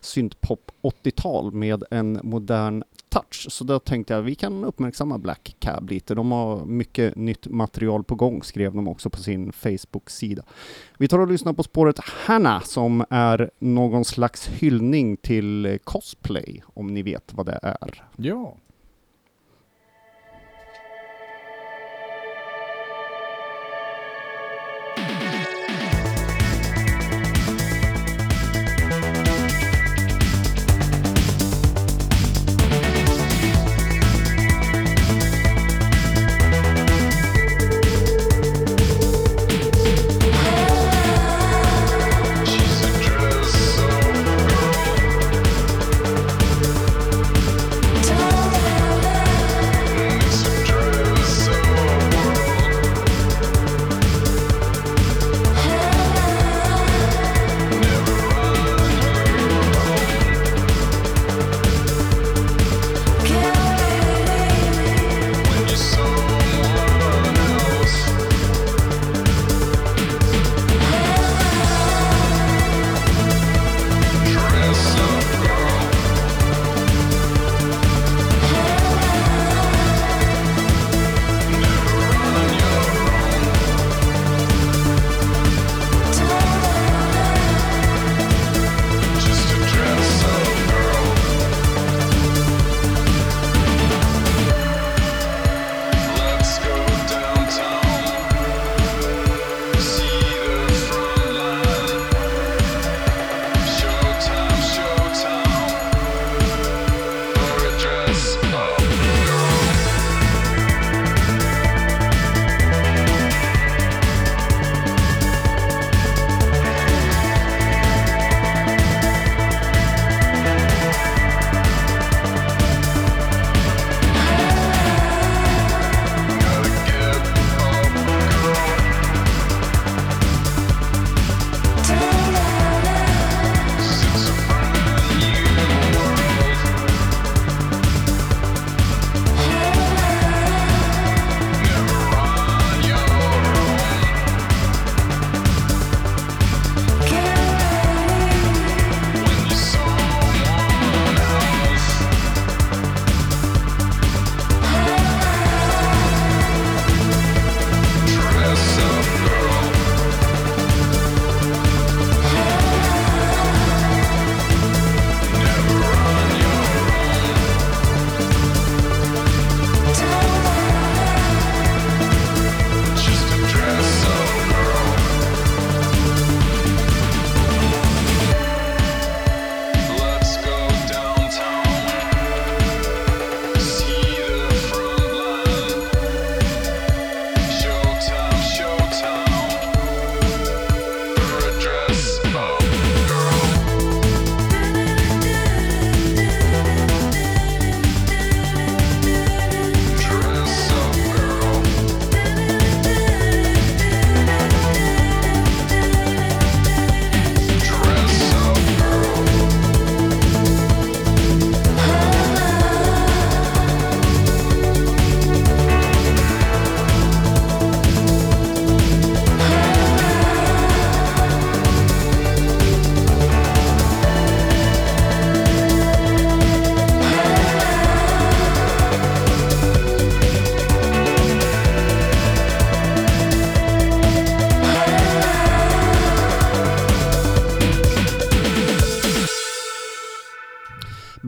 syntpop 0.00 0.70
80-tal 0.82 1.52
med 1.52 1.84
en 1.90 2.20
modern 2.22 2.82
touch. 3.14 3.46
Så 3.52 3.64
då 3.64 3.78
tänkte 3.78 4.14
jag 4.14 4.22
vi 4.22 4.34
kan 4.34 4.64
uppmärksamma 4.64 5.18
Black 5.18 5.56
Cab 5.58 5.90
lite. 5.90 6.14
De 6.14 6.32
har 6.32 6.64
mycket 6.64 7.16
nytt 7.16 7.46
material 7.46 8.04
på 8.04 8.14
gång, 8.14 8.42
skrev 8.42 8.74
de 8.74 8.88
också 8.88 9.10
på 9.10 9.18
sin 9.18 9.52
Facebook-sida. 9.52 10.42
Vi 10.98 11.08
tar 11.08 11.18
och 11.18 11.28
lyssnar 11.28 11.52
på 11.52 11.62
spåret 11.62 11.98
Hanna 11.98 12.60
som 12.60 13.04
är 13.10 13.50
någon 13.58 14.04
slags 14.04 14.48
hyllning 14.48 15.16
till 15.16 15.78
cosplay, 15.84 16.62
om 16.66 16.94
ni 16.94 17.02
vet 17.02 17.34
vad 17.34 17.46
det 17.46 17.58
är. 17.62 18.04
Ja. 18.16 18.56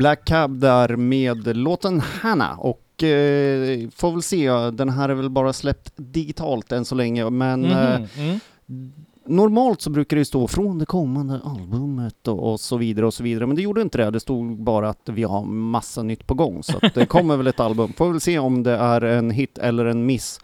Black 0.06 0.24
Cab 0.24 0.60
där 0.60 0.96
med 0.96 1.56
låten 1.56 2.00
Hanna 2.00 2.56
och 2.56 3.02
eh, 3.02 3.88
får 3.90 4.12
väl 4.12 4.22
se, 4.22 4.50
den 4.70 4.88
här 4.88 5.08
är 5.08 5.14
väl 5.14 5.30
bara 5.30 5.52
släppt 5.52 5.92
digitalt 5.96 6.72
än 6.72 6.84
så 6.84 6.94
länge 6.94 7.30
men 7.30 7.60
Mhm, 7.60 7.72
eh, 7.72 8.18
mm. 8.18 8.40
Normalt 9.24 9.80
så 9.80 9.90
brukar 9.90 10.16
det 10.16 10.24
stå 10.24 10.48
från 10.48 10.78
det 10.78 10.86
kommande 10.86 11.40
albumet 11.44 12.28
och, 12.28 12.52
och 12.52 12.60
så 12.60 12.76
vidare 12.76 13.06
och 13.06 13.14
så 13.14 13.22
vidare, 13.22 13.46
men 13.46 13.56
det 13.56 13.62
gjorde 13.62 13.82
inte 13.82 13.98
det. 13.98 14.10
Det 14.10 14.20
stod 14.20 14.62
bara 14.62 14.88
att 14.88 15.08
vi 15.08 15.22
har 15.22 15.44
massa 15.44 16.02
nytt 16.02 16.26
på 16.26 16.34
gång, 16.34 16.62
så 16.62 16.78
att 16.82 16.94
det 16.94 17.06
kommer 17.16 17.36
väl 17.36 17.46
ett 17.46 17.60
album. 17.60 17.92
Får 17.92 18.10
väl 18.10 18.20
se 18.20 18.38
om 18.38 18.62
det 18.62 18.76
är 18.76 19.00
en 19.00 19.30
hit 19.30 19.58
eller 19.58 19.84
en 19.84 20.06
miss. 20.06 20.40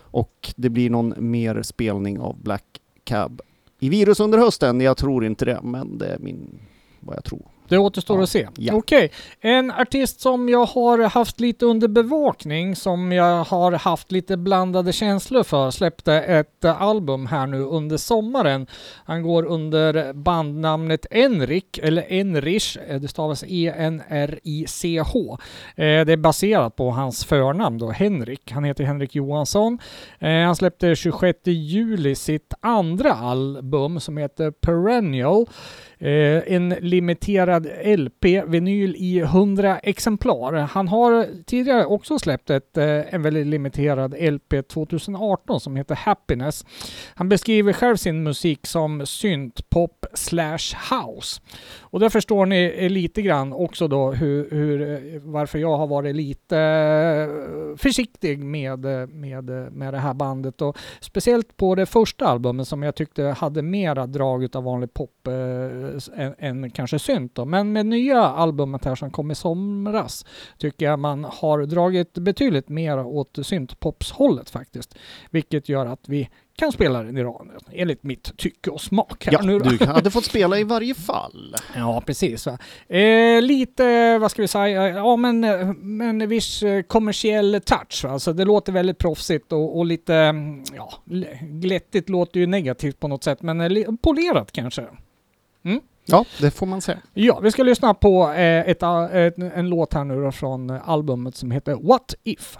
Och 0.00 0.52
det 0.56 0.68
blir 0.68 0.90
någon 0.90 1.14
mer 1.18 1.62
spelning 1.62 2.20
av 2.20 2.42
Black 2.42 2.64
Cab 3.04 3.40
i 3.80 3.88
virus 3.88 4.20
under 4.20 4.38
hösten. 4.38 4.80
Jag 4.80 4.96
tror 4.96 5.24
inte 5.24 5.44
det, 5.44 5.60
men 5.62 5.98
det 5.98 6.06
är 6.06 6.18
min, 6.18 6.58
vad 7.00 7.16
jag 7.16 7.24
tror. 7.24 7.55
Det 7.68 7.78
återstår 7.78 8.16
Ja. 8.16 8.22
att 8.22 8.28
se. 8.30 8.48
Ja. 8.56 8.74
Okej, 8.74 9.10
en 9.40 9.70
artist 9.70 10.20
som 10.20 10.48
jag 10.48 10.64
har 10.66 10.98
haft 11.08 11.40
lite 11.40 11.66
under 11.66 11.88
bevakning, 11.88 12.76
som 12.76 13.12
jag 13.12 13.44
har 13.44 13.72
haft 13.72 14.12
lite 14.12 14.36
blandade 14.36 14.92
känslor 14.92 15.42
för, 15.42 15.70
släppte 15.70 16.14
ett 16.14 16.64
album 16.64 17.26
här 17.26 17.46
nu 17.46 17.60
under 17.62 17.96
sommaren. 17.96 18.66
Han 19.04 19.22
går 19.22 19.44
under 19.44 20.12
bandnamnet 20.12 21.06
Enrik, 21.10 21.78
eller 21.78 22.12
Enrich, 22.12 22.76
eh, 22.88 23.00
det 23.00 23.08
stavas 23.08 23.44
E-N-R-I-C-H. 23.46 25.38
Eh, 25.76 26.04
Det 26.06 26.12
är 26.12 26.16
baserat 26.16 26.76
på 26.76 26.90
hans 26.90 27.24
förnamn 27.24 27.78
då, 27.78 27.90
Henrik. 27.90 28.52
Han 28.52 28.64
heter 28.64 28.84
Henrik 28.84 29.14
Johansson. 29.14 29.78
Eh, 30.18 30.30
Han 30.30 30.56
släppte 30.56 30.96
26 30.96 31.38
juli 31.46 32.14
sitt 32.14 32.54
andra 32.60 33.12
album 33.14 34.00
som 34.00 34.16
heter 34.16 34.50
Perennial. 34.50 35.46
Eh, 35.98 36.52
en 36.52 36.68
limiterad 36.68 37.66
LP-vinyl 37.84 38.96
i 38.98 39.20
100 39.20 39.78
exemplar. 39.78 40.52
Han 40.52 40.88
har 40.88 41.26
tidigare 41.46 41.84
också 41.84 42.18
släppt 42.18 42.50
ett, 42.50 42.76
eh, 42.76 43.14
en 43.14 43.22
väldigt 43.22 43.46
limiterad 43.46 44.14
LP 44.18 44.62
2018 44.62 45.60
som 45.60 45.76
heter 45.76 45.94
Happiness. 45.94 46.64
Han 47.14 47.28
beskriver 47.28 47.72
själv 47.72 47.96
sin 47.96 48.22
musik 48.22 48.66
som 48.66 49.06
syntpop 49.06 50.06
slash 50.14 50.76
house. 50.90 51.40
Och 51.96 52.00
där 52.00 52.08
förstår 52.08 52.46
ni 52.46 52.74
eh, 52.76 52.90
lite 52.90 53.22
grann 53.22 53.52
också 53.52 53.88
då 53.88 54.12
hur, 54.12 54.50
hur, 54.50 54.90
eh, 54.90 55.20
varför 55.22 55.58
jag 55.58 55.76
har 55.76 55.86
varit 55.86 56.16
lite 56.16 56.58
eh, 56.58 57.76
försiktig 57.76 58.38
med, 58.38 58.78
med, 59.08 59.44
med 59.72 59.94
det 59.94 59.98
här 59.98 60.14
bandet. 60.14 60.62
Och 60.62 60.78
speciellt 61.00 61.56
på 61.56 61.74
det 61.74 61.86
första 61.86 62.26
albumet 62.26 62.68
som 62.68 62.82
jag 62.82 62.94
tyckte 62.94 63.22
hade 63.22 63.62
mera 63.62 64.06
drag 64.06 64.56
av 64.56 64.64
vanlig 64.64 64.94
pop 64.94 65.26
eh, 65.26 66.24
än, 66.24 66.34
än 66.38 66.70
kanske 66.70 66.98
synt. 66.98 67.34
Då. 67.34 67.44
Men 67.44 67.72
med 67.72 67.86
nya 67.86 68.22
albumet 68.22 68.84
här 68.84 68.94
som 68.94 69.10
kom 69.10 69.30
i 69.30 69.34
somras 69.34 70.26
tycker 70.58 70.86
jag 70.86 70.98
man 70.98 71.24
har 71.24 71.66
dragit 71.66 72.14
betydligt 72.14 72.68
mer 72.68 72.98
åt 72.98 73.38
syntpopshållet 73.42 74.50
faktiskt. 74.50 74.98
Vilket 75.30 75.68
gör 75.68 75.86
att 75.86 76.08
vi 76.08 76.28
kan 76.56 76.72
spela 76.72 77.02
den 77.02 77.18
idag 77.18 77.46
enligt 77.72 78.02
mitt 78.02 78.36
tycke 78.36 78.70
och 78.70 78.80
smak. 78.80 79.26
Här 79.26 79.32
Ja, 79.32 79.40
nu 79.42 79.58
du 79.58 79.86
hade 79.86 80.10
fått 80.10 80.24
spela 80.34 80.58
i 80.58 80.64
varje 80.64 80.94
fall. 80.94 81.54
Ja, 81.74 82.02
precis. 82.06 82.46
Eh, 82.88 83.42
lite, 83.42 84.18
vad 84.18 84.30
ska 84.30 84.42
vi 84.42 84.48
säga, 84.48 84.88
ja 84.88 85.16
men 85.16 85.44
eh, 85.44 85.72
med 85.72 86.08
en 86.08 86.28
viss 86.28 86.62
eh, 86.62 86.82
kommersiell 86.82 87.60
touch. 87.64 88.04
Va? 88.04 88.18
Så 88.18 88.32
det 88.32 88.44
låter 88.44 88.72
väldigt 88.72 88.98
proffsigt 88.98 89.52
och, 89.52 89.78
och 89.78 89.86
lite, 89.86 90.14
mm, 90.14 90.64
ja, 90.76 90.92
glättigt 91.40 92.08
låter 92.08 92.40
ju 92.40 92.46
negativt 92.46 93.00
på 93.00 93.08
något 93.08 93.24
sätt, 93.24 93.42
men 93.42 93.60
eh, 93.60 93.92
polerat 94.02 94.52
kanske. 94.52 94.84
Ja, 96.08 96.24
det 96.40 96.50
får 96.50 96.66
man 96.66 96.80
säga. 96.80 96.98
Ja, 97.14 97.40
vi 97.40 97.50
ska 97.50 97.62
lyssna 97.62 97.94
på 97.94 98.32
eh, 98.32 98.68
ett, 98.68 98.82
ett, 99.12 99.38
en 99.38 99.68
låt 99.68 99.94
här 99.94 100.04
nu 100.04 100.22
då 100.22 100.32
från 100.32 100.70
eh, 100.70 100.88
albumet 100.88 101.36
som 101.36 101.50
heter 101.50 101.74
What 101.74 102.14
If. 102.24 102.58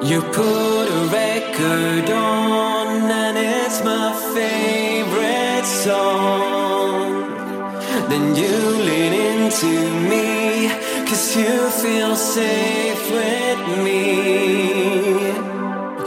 You 0.00 0.22
put 0.22 0.86
a 0.88 1.08
record 1.10 2.08
on 2.08 3.10
and 3.10 3.36
it's 3.36 3.82
my 3.82 4.12
favorite 4.32 5.66
song. 5.66 7.26
Then 8.08 8.36
you 8.36 8.56
lean 8.88 9.12
into 9.12 9.66
me, 10.08 10.68
cause 11.04 11.36
you 11.36 11.68
feel 11.82 12.14
safe 12.14 13.10
with 13.10 13.60
me. 13.84 15.32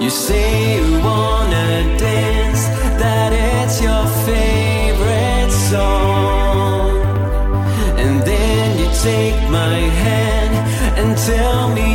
You 0.01 0.09
say 0.09 0.77
you 0.77 0.99
wanna 1.03 1.97
dance, 1.99 2.63
that 3.01 3.33
it's 3.33 3.81
your 3.81 4.05
favorite 4.25 5.51
song. 5.69 6.95
And 7.99 8.21
then 8.21 8.79
you 8.79 8.87
take 9.03 9.49
my 9.49 9.75
hand 10.05 10.55
and 10.97 11.17
tell 11.17 11.67
me 11.75 11.90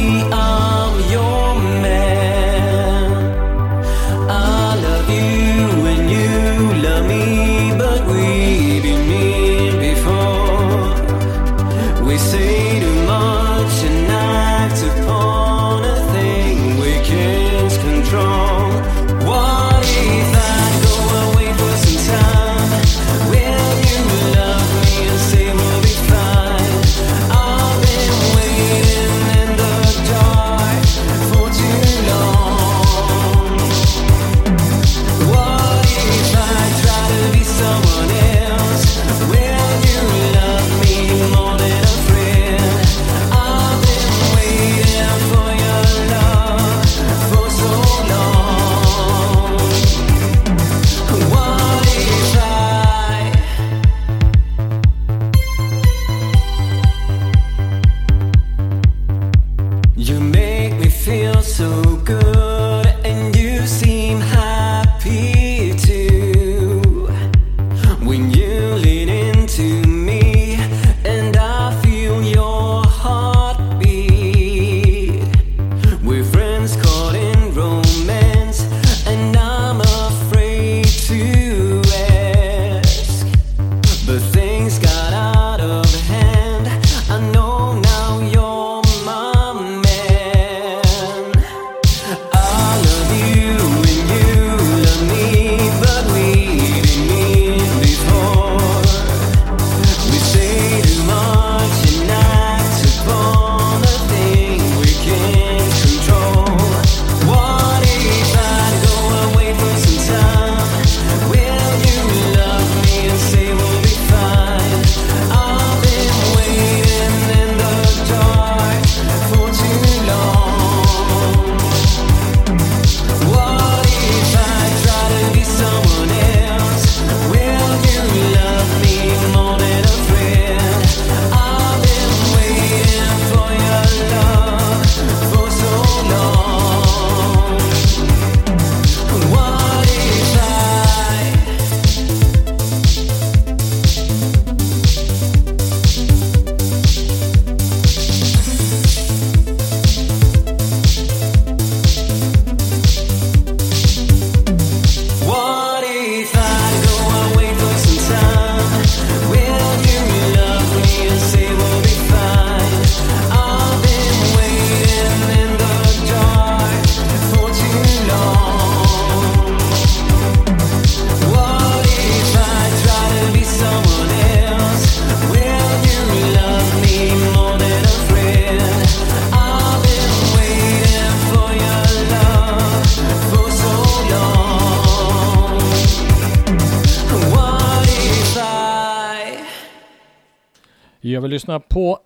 lyssna 191.56 191.68
på 191.74 191.98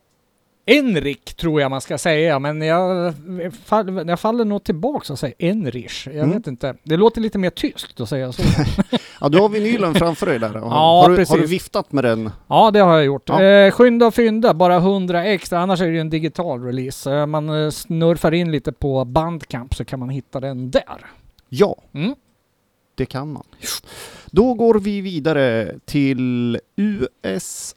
Enrik 0.67 1.35
tror 1.35 1.61
jag 1.61 1.71
man 1.71 1.81
ska 1.81 1.99
säga, 1.99 2.39
men 2.39 2.63
jag, 2.63 3.15
fall, 3.65 4.09
jag 4.09 4.21
faller 4.21 4.45
nog 4.45 4.65
tillbaks 4.65 5.11
och 5.11 5.19
säger 5.19 5.35
Enrich. 5.39 6.07
Jag 6.07 6.17
Mm. 6.17 6.31
vet 6.31 6.47
inte. 6.47 6.75
Det 6.83 6.97
låter 6.97 7.21
lite 7.21 7.39
mer 7.39 7.51
tyskt 7.51 8.01
att 8.01 8.09
säga 8.09 8.33
så. 8.33 8.43
Ja, 9.23 9.29
du 9.29 9.39
har 9.39 9.49
vinylen 9.49 9.95
framför 9.95 10.27
dig 10.27 10.39
där. 10.39 10.55
Ja, 10.55 10.61
har, 10.69 11.09
du, 11.09 11.13
har 11.13 11.17
precis. 11.17 11.37
du 11.41 11.47
viftat 11.47 11.93
med 11.93 12.05
den? 12.05 12.31
ja, 12.49 12.71
det 12.71 12.79
har 12.81 12.95
jag 12.97 13.05
gjort. 13.05 13.29
Ja. 13.29 13.43
Eh, 13.43 13.71
skynda 13.71 14.07
och 14.07 14.15
fynda, 14.15 14.55
bara 14.55 14.77
100 14.77 15.25
extra, 15.25 15.59
annars 15.59 15.81
är 15.81 15.87
det 15.87 15.93
ju 15.93 16.01
en 16.01 16.11
digital 16.11 16.65
release. 16.65 17.13
Eh, 17.13 17.27
man 17.27 17.65
eh, 17.65 17.71
snurfar 17.71 18.33
in 18.35 18.53
lite 18.53 18.73
på 18.73 19.05
Bandcamp 19.05 19.75
så 19.75 19.85
kan 19.85 19.99
man 19.99 20.09
hitta 20.11 20.41
den 20.41 20.71
där. 20.71 21.07
Ja, 21.49 21.77
Mm. 21.95 22.15
det 22.95 23.07
kan 23.07 23.33
man. 23.33 23.45
Då 24.31 24.55
går 24.55 24.75
vi 24.75 25.01
vidare 25.01 25.75
till 25.85 26.59
USA 26.77 27.77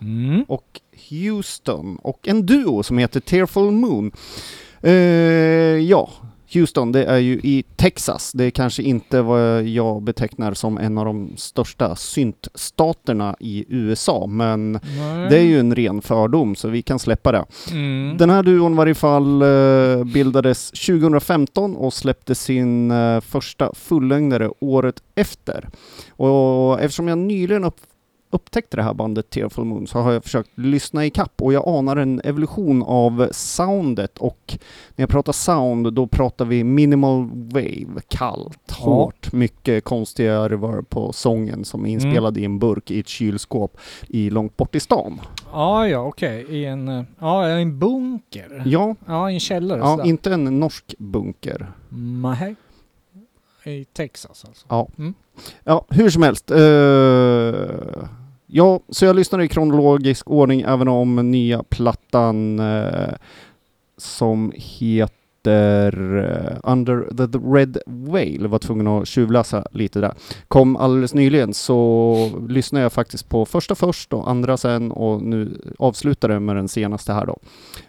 Mm. 0.00 0.44
och 0.48 0.80
Houston 1.10 1.96
och 1.96 2.28
en 2.28 2.46
duo 2.46 2.82
som 2.82 2.98
heter 2.98 3.20
Tearful 3.20 3.70
Moon. 3.70 4.12
Eh, 4.82 4.92
ja, 5.78 6.10
Houston, 6.54 6.92
det 6.92 7.04
är 7.04 7.18
ju 7.18 7.32
i 7.32 7.64
Texas. 7.76 8.32
Det 8.32 8.44
är 8.44 8.50
kanske 8.50 8.82
inte 8.82 9.22
vad 9.22 9.62
jag 9.62 10.02
betecknar 10.02 10.54
som 10.54 10.78
en 10.78 10.98
av 10.98 11.04
de 11.04 11.32
största 11.36 11.96
syntstaterna 11.96 13.36
i 13.40 13.64
USA, 13.68 14.26
men 14.26 14.72
Nej. 14.72 15.30
det 15.30 15.38
är 15.38 15.42
ju 15.42 15.60
en 15.60 15.74
ren 15.74 16.02
fördom 16.02 16.54
så 16.56 16.68
vi 16.68 16.82
kan 16.82 16.98
släppa 16.98 17.32
det. 17.32 17.44
Mm. 17.70 18.16
Den 18.16 18.30
här 18.30 18.42
duon 18.42 18.76
var 18.76 18.86
i 18.86 18.94
fall 18.94 19.42
eh, 19.42 20.04
bildades 20.04 20.70
2015 20.70 21.76
och 21.76 21.92
släppte 21.92 22.34
sin 22.34 22.90
eh, 22.90 23.20
första 23.20 23.74
fullängdare 23.74 24.50
året 24.60 25.02
efter. 25.14 25.68
Och 26.10 26.80
eftersom 26.80 27.08
jag 27.08 27.18
nyligen 27.18 27.64
upp, 27.64 27.80
upptäckte 28.30 28.76
det 28.76 28.82
här 28.82 28.94
bandet 28.94 29.30
Tearful 29.30 29.64
Moon 29.64 29.86
så 29.86 29.98
har 29.98 30.12
jag 30.12 30.24
försökt 30.24 30.50
lyssna 30.58 31.06
i 31.06 31.10
kapp 31.10 31.42
och 31.42 31.52
jag 31.52 31.68
anar 31.68 31.96
en 31.96 32.20
evolution 32.24 32.82
av 32.82 33.28
soundet 33.32 34.18
och 34.18 34.58
när 34.96 35.02
jag 35.02 35.08
pratar 35.08 35.32
sound 35.32 35.92
då 35.92 36.06
pratar 36.06 36.44
vi 36.44 36.64
minimal 36.64 37.28
wave, 37.32 38.00
kallt, 38.08 38.70
hårt, 38.70 39.32
mycket 39.32 39.84
konstiga 39.84 40.48
reverb 40.48 40.88
på 40.88 41.12
sången 41.12 41.64
som 41.64 41.86
är 41.86 41.90
inspelad 41.90 42.38
i 42.38 42.44
en 42.44 42.58
burk 42.58 42.90
i 42.90 43.00
ett 43.00 43.08
kylskåp 43.08 43.78
i 44.08 44.30
långt 44.30 44.56
bort 44.56 44.74
i 44.74 44.80
stan. 44.80 45.20
Ja, 45.52 45.88
ja, 45.88 45.98
okej. 46.00 46.46
I 46.48 46.64
en, 46.64 47.06
ja, 47.18 47.48
i 47.58 47.62
en 47.62 47.78
bunker. 47.78 48.62
Ja, 48.66 48.94
Ja, 49.06 49.30
i 49.30 49.34
en 49.34 49.40
källare. 49.40 49.78
ja 49.78 49.90
sådär. 49.96 50.04
inte 50.08 50.32
en 50.32 50.60
norsk 50.60 50.94
bunker. 50.98 51.72
Nej. 51.88 52.54
I 53.64 53.84
Texas 53.84 54.44
alltså. 54.48 54.66
Ja. 54.68 54.88
Mm. 54.98 55.14
Ja, 55.64 55.84
hur 55.88 56.10
som 56.10 56.22
helst. 56.22 56.50
eh, 56.50 56.56
ja, 58.50 58.80
så 58.88 59.04
jag 59.04 59.16
lyssnade 59.16 59.44
i 59.44 59.48
kronologisk 59.48 60.30
ordning 60.30 60.60
även 60.60 60.88
om 60.88 61.30
nya 61.30 61.62
plattan 61.62 62.58
eh, 62.58 63.14
som 63.96 64.52
heter 64.56 65.08
eh, 66.18 66.70
Under 66.72 67.16
the, 67.16 67.38
the 67.38 67.38
Red 67.38 67.78
Whale, 67.86 68.48
var 68.48 68.58
tvungen 68.58 68.86
att 68.86 69.08
tjuvläsa 69.08 69.66
lite 69.72 70.00
där. 70.00 70.14
Kom 70.48 70.76
alldeles 70.76 71.14
nyligen 71.14 71.54
så 71.54 72.30
lyssnade 72.48 72.82
jag 72.82 72.92
faktiskt 72.92 73.28
på 73.28 73.46
första 73.46 73.74
först 73.74 74.12
och 74.12 74.30
andra 74.30 74.56
sen 74.56 74.92
och 74.92 75.22
nu 75.22 75.60
avslutar 75.78 76.28
det 76.28 76.40
med 76.40 76.56
den 76.56 76.68
senaste 76.68 77.12
här 77.12 77.26
då. 77.26 77.38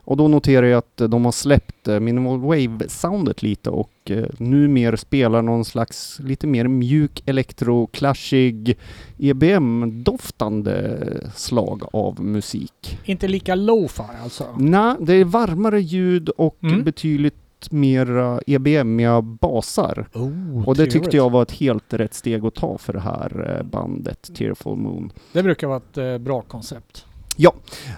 Och 0.03 0.17
då 0.17 0.27
noterar 0.27 0.65
jag 0.65 0.77
att 0.77 1.11
de 1.11 1.25
har 1.25 1.31
släppt 1.31 1.87
eh, 1.87 1.99
minimal 1.99 2.39
wave-soundet 2.39 3.43
lite 3.43 3.69
och 3.69 3.89
eh, 4.11 4.25
numera 4.37 4.97
spelar 4.97 5.41
någon 5.41 5.65
slags 5.65 6.19
lite 6.19 6.47
mer 6.47 6.67
mjuk 6.67 7.23
elektro-clashig 7.25 8.75
EBM-doftande 9.17 10.97
slag 11.35 11.83
av 11.93 12.21
musik. 12.21 12.99
Inte 13.05 13.27
lika 13.27 13.55
lo-fi 13.55 14.03
alltså? 14.23 14.45
Nej, 14.57 14.95
det 14.99 15.13
är 15.13 15.25
varmare 15.25 15.81
ljud 15.81 16.29
och 16.29 16.57
Mm. 16.63 16.83
betydligt 16.83 17.35
mera 17.71 18.39
EBM-iga 18.47 19.21
basar. 19.21 20.07
Oh, 20.13 20.67
Och 20.67 20.75
det 20.75 20.83
tyckte 20.83 20.97
trevligt. 20.99 21.13
jag 21.13 21.29
var 21.29 21.41
ett 21.41 21.51
helt 21.51 21.93
rätt 21.93 22.13
steg 22.13 22.45
att 22.45 22.55
ta 22.55 22.77
för 22.77 22.93
det 22.93 22.99
här 22.99 23.57
eh, 23.59 23.65
bandet, 23.65 24.29
Tearful 24.35 24.75
Moon. 24.77 25.11
Det 25.33 25.43
brukar 25.43 25.67
vara 25.67 25.77
ett 25.77 25.97
eh, 25.97 26.17
bra 26.17 26.41
koncept. 26.41 27.05
Ja, 27.35 27.53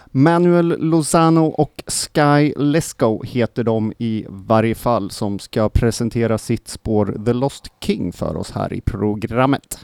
Manuel 0.06 0.76
Lozano 0.80 1.46
och 1.46 1.84
Sky 1.88 2.54
Lesko 2.58 3.24
heter 3.24 3.64
de 3.64 3.94
i 3.98 4.26
varje 4.30 4.76
fall 4.76 5.12
som 5.12 5.40
ska 5.40 5.70
presentera 5.70 6.38
sitt 6.38 6.68
spår 6.68 7.18
The 7.26 7.34
Lost 7.34 7.68
King 7.82 8.12
för 8.14 8.36
oss 8.36 8.52
här 8.52 8.74
i 8.74 8.82
programmet. 8.82 9.80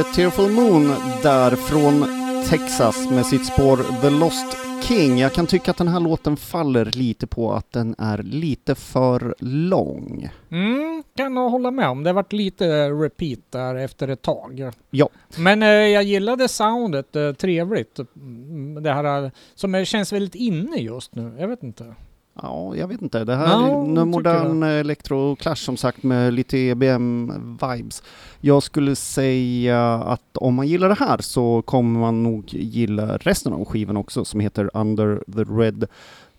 Bandet 0.00 0.14
Tearful 0.16 0.50
Moon 0.50 0.88
där 1.22 1.56
från 1.56 2.04
Texas 2.48 3.10
med 3.10 3.26
sitt 3.26 3.46
spår 3.46 4.00
The 4.00 4.10
Lost 4.10 4.56
King. 4.82 5.18
Jag 5.18 5.32
kan 5.32 5.46
tycka 5.46 5.70
att 5.70 5.76
den 5.76 5.88
här 5.88 6.00
låten 6.00 6.36
faller 6.36 6.84
lite 6.84 7.26
på 7.26 7.52
att 7.52 7.72
den 7.72 7.94
är 7.98 8.18
lite 8.22 8.74
för 8.74 9.34
lång. 9.38 10.28
Mm, 10.50 11.02
kan 11.16 11.34
nog 11.34 11.50
hålla 11.50 11.70
med 11.70 11.88
om. 11.88 12.02
Det 12.02 12.08
har 12.10 12.14
varit 12.14 12.32
lite 12.32 12.90
repeat 12.90 13.38
där 13.50 13.74
efter 13.74 14.08
ett 14.08 14.22
tag. 14.22 14.70
Ja. 14.90 15.08
Men 15.38 15.62
eh, 15.62 15.68
jag 15.68 16.02
gillade 16.02 16.48
soundet, 16.48 17.16
eh, 17.16 17.32
trevligt. 17.32 17.98
Mm, 18.16 18.82
Det 18.82 18.92
här 18.92 19.24
eh, 19.24 19.30
som 19.54 19.74
är- 19.74 19.84
känns 19.84 20.12
väldigt 20.12 20.34
inne 20.34 20.76
just 20.76 21.14
nu. 21.14 21.36
Jag 21.38 21.48
vet 21.48 21.62
inte. 21.62 21.94
Ja, 22.42 22.76
jag 22.76 22.88
vet 22.88 23.02
inte. 23.02 23.24
Det 23.24 23.36
här 23.36 23.46
Ja, 23.46 23.82
är 24.00 24.04
modern 24.04 24.62
electro-clash 24.62 25.54
som 25.54 25.76
sagt 25.76 26.02
med 26.02 26.34
lite 26.34 26.56
EBM-vibes. 26.58 28.02
Jag 28.40 28.62
skulle 28.62 28.96
säga 28.96 29.94
att 29.94 30.36
om 30.36 30.54
man 30.54 30.66
gillar 30.68 30.88
det 30.88 30.94
här 30.94 31.18
så 31.18 31.62
kommer 31.62 32.00
man 32.00 32.22
nog 32.22 32.44
gilla 32.54 33.16
resten 33.16 33.52
av 33.52 33.64
skivan 33.64 33.96
också 33.96 34.24
som 34.24 34.40
heter 34.40 34.70
Under 34.74 35.22
the 35.34 35.44
Red 35.44 35.86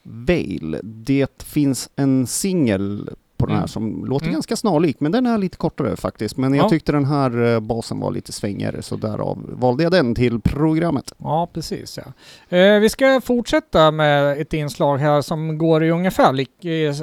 Veil. 0.04 0.80
Det 0.84 1.44
finns 1.44 1.90
en 1.96 2.28
singel 2.28 3.10
på 3.42 3.46
den 3.48 3.56
här 3.56 3.62
Mm. 3.62 3.68
som 3.68 4.06
låter 4.06 4.26
Mm. 4.26 4.34
ganska 4.34 4.56
snarlik, 4.56 5.00
men 5.00 5.12
den 5.12 5.26
är 5.26 5.38
lite 5.38 5.58
kortare 5.58 5.96
faktiskt. 5.96 6.38
Men 6.38 6.54
jag 6.54 6.66
Ja. 6.66 6.70
tyckte 6.70 6.92
den 6.92 7.06
här 7.06 7.54
eh, 7.54 7.60
basen 7.60 8.00
var 8.00 8.12
lite 8.12 8.32
svängigare, 8.32 8.82
så 8.82 8.96
därav 8.96 9.38
valde 9.60 9.84
jag 9.84 9.92
den 9.92 10.16
till 10.16 10.40
programmet. 10.42 11.12
Ja, 11.18 11.50
precis 11.54 11.98
ja. 11.98 12.58
Eh, 12.58 12.80
vi 12.80 12.90
ska 12.90 13.22
fortsätta 13.22 13.92
med 13.92 14.42
ett 14.42 14.54
inslag 14.54 14.98
här 14.98 15.22
som 15.22 15.58
går 15.58 15.84
i 15.84 15.92
ungefär 15.92 16.34
lik, 16.34 16.66
eh, 16.66 16.94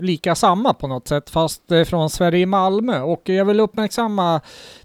lika 0.00 0.34
samma 0.34 0.74
på 0.74 0.86
något 0.86 1.08
sätt, 1.08 1.30
fast 1.30 1.72
eh, 1.72 1.84
från 1.84 2.10
Sverige 2.10 2.40
i 2.40 2.46
Malmö. 2.46 3.00
Och 3.00 3.28
jag 3.28 3.44
vill 3.44 3.60
uppmärksamma 3.60 4.40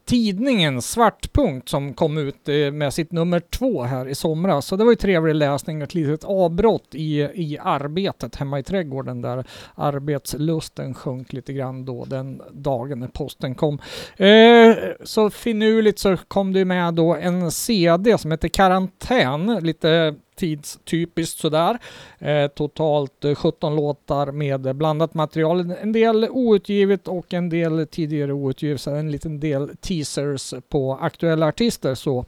tidningen 0.06 0.82
Svartpunkt 0.82 1.69
som 1.69 1.93
kom 1.93 2.17
ut 2.17 2.50
eh, 2.50 2.72
med 2.72 2.93
sitt 2.93 3.12
nummer 3.12 3.39
två 3.39 3.84
här 3.84 4.08
i 4.08 4.15
somras. 4.15 4.65
Så 4.65 4.76
det 4.76 4.84
var 4.84 4.91
ju 4.91 4.95
trevlig 4.95 5.36
läsning, 5.36 5.82
ett 5.82 5.93
litet 5.95 6.24
avbrott 6.24 6.88
i, 6.95 7.19
i 7.22 7.58
arbetet 7.62 8.36
hemma 8.36 8.60
i 8.60 8.63
trädgården 8.63 9.22
där 9.22 9.43
arbetslusten 9.76 10.93
sjönk 11.00 11.34
lite 11.34 11.54
grann 11.54 11.86
då 11.86 12.06
den 12.06 12.42
dagen 12.52 13.00
när 13.00 13.08
posten 13.08 13.56
kom. 13.56 13.80
Eh, 14.18 14.78
så 15.04 15.30
finurligt 15.30 16.00
så 16.00 16.18
kom 16.18 16.54
det 16.54 16.66
med 16.66 16.94
då 16.94 17.16
en 17.16 17.52
CD 17.52 18.18
som 18.18 18.32
heter 18.32 18.48
Karantän, 18.48 19.60
lite 19.62 20.16
tidstypiskt 20.40 21.40
sådär. 21.40 21.78
Eh, 22.20 22.48
totalt 22.48 23.26
eh, 23.26 23.36
17 23.36 23.76
låtar 23.76 24.32
med 24.32 24.76
blandat 24.76 25.14
material. 25.14 25.74
En 25.82 25.92
del 25.92 26.28
outgivet 26.30 27.08
och 27.08 27.34
en 27.34 27.50
del 27.50 27.88
tidigare 27.92 28.34
outgivet. 28.34 28.82
Så 28.82 28.92
en 28.92 29.12
liten 29.12 29.40
del 29.40 29.78
teasers 29.82 30.54
på 30.70 30.94
aktuella 31.02 31.48
artister 31.48 31.96
så. 31.96 32.26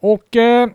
Och 0.00 0.36
eh, 0.36 0.68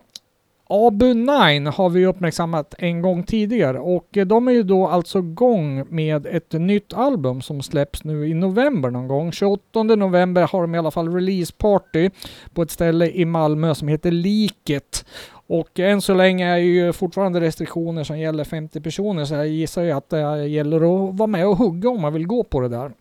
Abu 0.74 1.14
9 1.14 1.70
har 1.70 1.90
vi 1.90 2.06
uppmärksammat 2.06 2.76
en 2.78 3.02
gång 3.02 3.24
tidigare 3.24 3.80
och 3.80 4.08
de 4.26 4.48
är 4.48 4.52
ju 4.52 4.64
då 4.64 4.88
alltså 4.88 5.20
igång 5.20 5.86
med 5.90 6.26
ett 6.26 6.54
nytt 6.54 6.94
album 6.94 7.42
som 7.42 7.62
släpps 7.62 8.04
nu 8.04 8.28
i 8.28 8.34
november 8.34 8.90
någon 8.90 9.08
gång. 9.08 9.32
28 9.32 9.84
november 9.84 10.48
har 10.52 10.62
de 10.62 10.76
i 10.76 10.78
alla 10.78 10.92
fall 10.92 11.14
release 11.14 11.54
party 11.58 12.10
på 12.54 12.62
ett 12.62 12.72
ställe 12.72 13.10
i 13.10 13.26
Malmö 13.26 13.76
som 13.76 13.88
heter 13.88 14.12
Liket. 14.12 15.06
Och 15.48 15.80
än 15.80 16.02
så 16.02 16.14
länge 16.14 16.48
är 16.48 16.58
ju 16.58 16.94
fortfarande 16.94 17.42
restriktioner 17.42 18.04
som 18.04 18.20
gäller 18.20 18.44
50 18.44 18.82
personer 18.82 19.26
så 19.26 19.34
jag 19.34 19.48
gissar 19.48 19.84
ju 19.84 19.92
att 19.92 20.10
det 20.10 20.48
gäller 20.48 20.78
att 20.78 21.18
vara 21.18 21.28
med 21.28 21.48
och 21.48 21.58
hugga 21.58 21.90
om 21.90 22.02
man 22.02 22.14
vill 22.14 22.28
gå 22.28 22.44
på 22.44 22.60
det 22.60 22.70
där. 22.70 22.92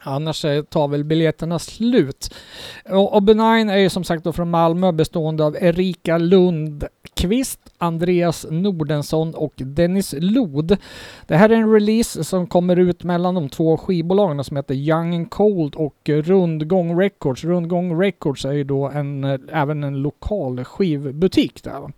Annars 0.00 0.42
tar 0.70 0.88
väl 0.88 1.04
biljetterna 1.04 1.58
slut. 1.58 2.34
Och 2.90 3.14
och 3.14 3.22
Benign 3.22 3.68
är 3.68 3.76
ju 3.76 3.90
som 3.90 4.04
sagt 4.04 4.24
då 4.24 4.32
från 4.32 4.50
Malmö 4.50 4.92
bestående 4.92 5.44
av 5.44 5.56
Erika 5.60 6.18
Lundqvist, 6.18 7.60
Andreas 7.78 8.46
Nordensson 8.50 9.34
och 9.34 9.52
Dennis 9.56 10.14
Lod. 10.18 10.76
Det 11.26 11.36
här 11.36 11.50
är 11.50 11.54
en 11.54 11.72
release 11.72 12.24
som 12.24 12.46
kommer 12.46 12.76
ut 12.76 13.04
mellan 13.04 13.34
de 13.34 13.48
två 13.48 13.76
skivbolagen 13.76 14.44
som 14.44 14.56
heter 14.56 14.74
Young 14.74 15.14
and 15.14 15.30
Cold 15.30 15.74
och 15.74 16.08
Rundgång 16.08 17.00
Records. 17.00 17.44
Rundgång 17.44 18.00
Records 18.00 18.44
är 18.44 18.52
ju 18.52 18.64
då 18.64 18.88
en, 18.88 19.24
även 19.52 19.84
en 19.84 20.02
lokal 20.02 20.64
skivbutik 20.64 21.62
där. 21.64 21.80
va. 21.80 21.92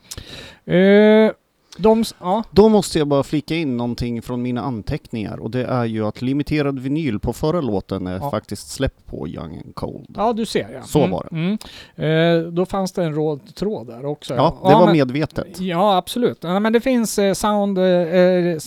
Eh, 0.74 1.32
de, 1.80 2.04
ja, 2.20 2.42
Då 2.50 2.68
måste 2.68 2.98
jag 2.98 3.08
bara 3.08 3.22
flika 3.22 3.54
in 3.54 3.76
någonting 3.76 4.22
från 4.22 4.42
mina 4.42 4.60
anteckningar 4.62 5.38
och 5.40 5.50
det 5.50 5.64
är 5.64 5.84
ju 5.84 6.06
att 6.06 6.22
limiterad 6.22 6.78
vinyl 6.78 7.18
på 7.18 7.32
förra 7.32 7.60
låten 7.60 8.06
är 8.06 8.16
Ja. 8.18 8.30
faktiskt 8.30 8.70
släppt 8.70 9.06
på 9.06 9.28
Young 9.28 9.56
and 9.64 9.74
Cold. 9.74 10.14
ja, 10.16 10.32
du 10.32 10.46
ser 10.46 10.68
ja. 10.74 10.82
Så 10.82 10.98
Mm, 10.98 11.10
var 11.10 11.26
det. 11.30 11.36
Mm. 11.36 12.46
Eh, 12.46 12.52
då 12.52 12.66
fanns 12.66 12.92
det 12.92 13.04
en 13.04 13.14
röd 13.14 13.54
tråd 13.54 13.86
där 13.86 14.04
också. 14.06 14.34
Ja, 14.34 14.58
det 14.62 14.74
var 14.74 14.84
men- 14.86 14.92
medvetet. 14.96 15.60
Ja, 15.60 15.96
absolut. 15.96 16.38
Ja, 16.40 16.60
men 16.60 16.72
det 16.72 16.80
finns 16.80 17.18
eh, 17.18 17.32
sound... 17.34 17.78
Eh, 17.78 17.84
eh, 17.84 18.46
eh, 18.54 18.58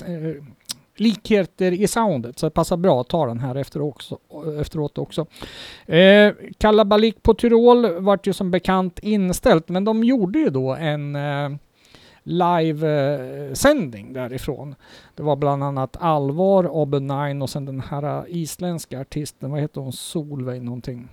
likheter 0.95 1.71
i 1.71 1.87
soundet, 1.87 2.39
så 2.39 2.45
det 2.45 2.49
passar 2.49 2.77
bra 2.77 3.01
att 3.01 3.07
ta 3.09 3.25
den 3.25 3.39
här 3.39 3.55
efter 3.55 3.81
också, 3.81 4.17
efteråt 4.61 4.97
också. 4.97 5.25
Eh, 5.85 6.33
Kalabalik 6.57 7.23
på 7.23 7.33
Tyrol 7.33 7.99
vart 7.99 8.27
ju 8.27 8.33
som 8.33 8.51
bekant 8.51 8.99
inställt, 8.99 9.69
men 9.69 9.83
de 9.85 10.03
gjorde 10.03 10.39
ju 10.39 10.49
då 10.49 10.75
en 10.75 11.15
eh, 11.15 11.49
live-sändning 12.23 14.13
därifrån. 14.13 14.75
Det 15.15 15.23
var 15.23 15.35
bland 15.35 15.63
annat 15.63 15.97
Alvar, 15.99 16.67
Oben 16.67 17.41
och 17.41 17.49
sen 17.49 17.65
den 17.65 17.79
här 17.89 18.25
isländska 18.27 19.01
artisten, 19.01 19.51
vad 19.51 19.59
heter 19.61 19.81
hon, 19.81 19.93
Solveig 19.93 20.63
någonting? 20.63 21.07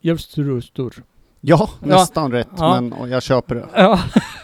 Jöstrustur. 0.00 1.02
Ja, 1.40 1.70
Ja. 1.80 1.86
nästan 1.86 2.32
rätt, 2.32 2.48
Ja. 2.58 2.74
men 2.80 2.92
och 2.92 3.08
jag 3.08 3.22
köper 3.22 3.54
det. 3.54 3.66
Ja, 3.74 4.00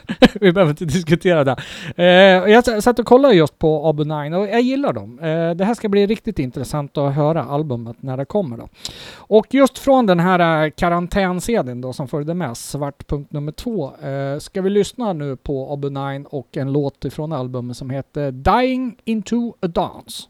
vi 0.40 0.52
behöver 0.52 0.70
inte 0.70 0.84
diskutera 0.84 1.44
det. 1.44 1.56
Eh, 1.96 2.06
jag 2.52 2.82
satt 2.82 2.98
och 2.98 3.06
kollade 3.06 3.34
just 3.34 3.58
på 3.58 3.88
Abu 3.88 4.04
9 4.04 4.36
och 4.36 4.48
jag 4.48 4.60
gillar 4.60 4.92
dem. 4.92 5.18
Eh, 5.18 5.50
det 5.50 5.64
här 5.64 5.74
ska 5.74 5.88
bli 5.88 6.06
riktigt 6.06 6.38
intressant 6.38 6.98
att 6.98 7.14
höra 7.14 7.44
albumet 7.44 7.96
när 8.00 8.16
det 8.16 8.24
kommer 8.24 8.56
då. 8.56 8.68
Och 9.16 9.54
just 9.54 9.78
från 9.78 10.06
den 10.06 10.20
här 10.20 10.64
eh, 10.64 10.70
karantänsedeln 10.70 11.80
då 11.80 11.92
som 11.92 12.08
följde 12.08 12.34
med, 12.34 12.56
Svartpunkt 12.56 13.32
nummer 13.32 13.52
två, 13.52 13.92
eh, 14.02 14.38
ska 14.38 14.62
vi 14.62 14.70
lyssna 14.70 15.12
nu 15.12 15.36
på 15.36 15.72
Abu 15.72 15.90
9 15.90 16.24
och 16.30 16.56
en 16.56 16.72
låt 16.72 17.04
ifrån 17.04 17.32
albumet 17.32 17.76
som 17.76 17.90
heter 17.90 18.30
Dying 18.30 18.96
into 19.04 19.54
a 19.60 19.66
Dance. 19.66 20.22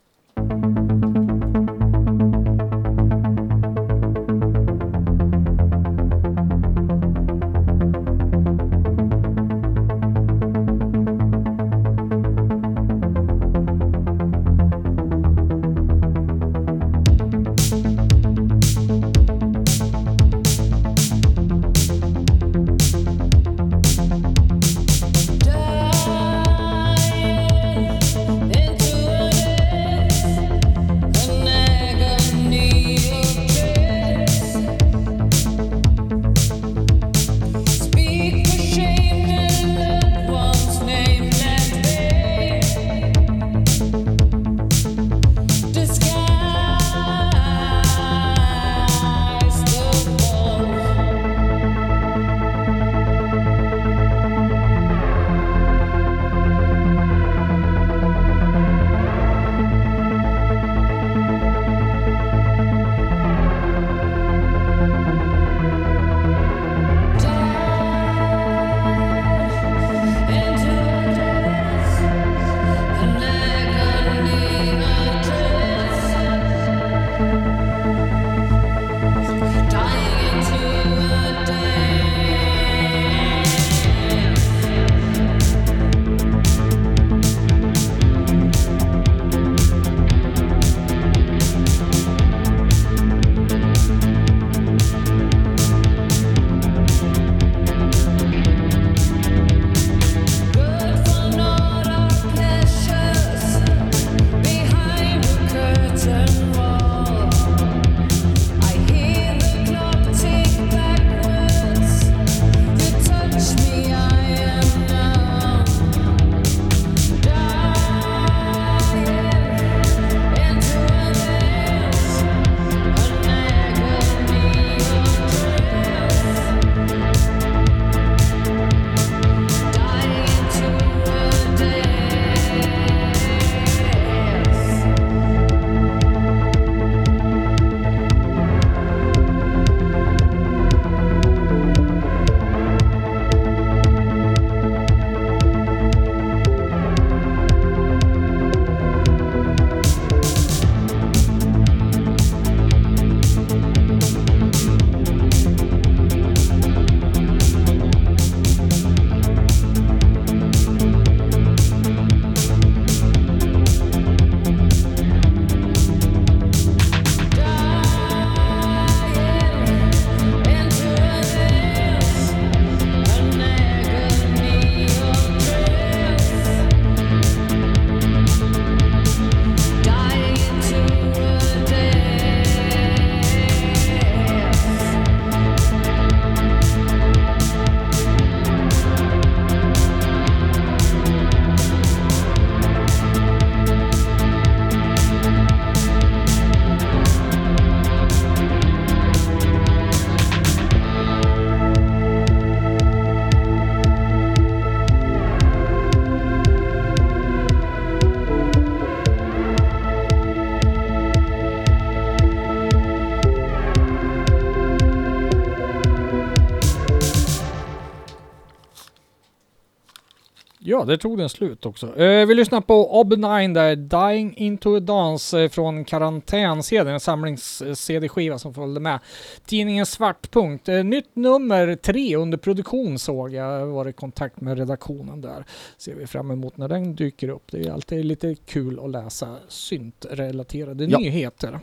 Ja, 220.83 220.87
det 220.87 220.99
tog 220.99 221.19
den 221.19 221.29
slut 221.29 221.67
också. 221.67 221.97
Eh, 222.01 222.27
vi 222.27 222.35
lyssnar 222.35 222.61
på 222.61 223.03
Ob9 223.05 223.55
där, 223.55 223.77
Dying 223.77 224.35
Into 224.37 224.77
a 224.77 224.81
Dance 224.81 225.43
eh, 225.43 225.49
från 225.51 225.85
Karantän-serien, 225.85 226.87
en 226.95 227.01
samlings-CD-skiva 227.01 228.39
som 228.39 228.55
följde 228.55 228.81
med. 228.81 228.99
Tidningen 229.47 229.87
Svartpunkt. 229.87 230.69
Eh, 230.69 230.85
nytt 230.85 231.17
nummer 231.17 231.77
tre 231.77 232.17
under 232.17 232.39
produktion 232.39 232.99
såg 232.99 233.33
jag. 233.35 233.67
Varit 233.67 233.95
i 233.95 233.97
kontakt 233.99 234.41
med 234.41 234.59
redaktionen 234.59 235.21
där. 235.21 235.45
Ser 235.79 235.95
vi 235.95 236.07
fram 236.07 236.31
emot 236.31 236.57
när 236.57 236.69
den 236.69 236.95
dyker 236.95 237.29
upp. 237.29 237.45
Det 237.53 237.67
är 237.67 237.73
alltid 237.73 238.05
lite 238.05 238.35
kul 238.35 238.81
att 238.85 238.91
läsa 238.91 239.37
syntrelaterade 239.49 240.85
Ja. 240.85 240.99
nyheter. 240.99 241.61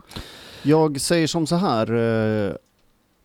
Jag 0.63 1.01
säger 1.01 1.27
som 1.27 1.47
så 1.47 1.55
här. 1.55 2.57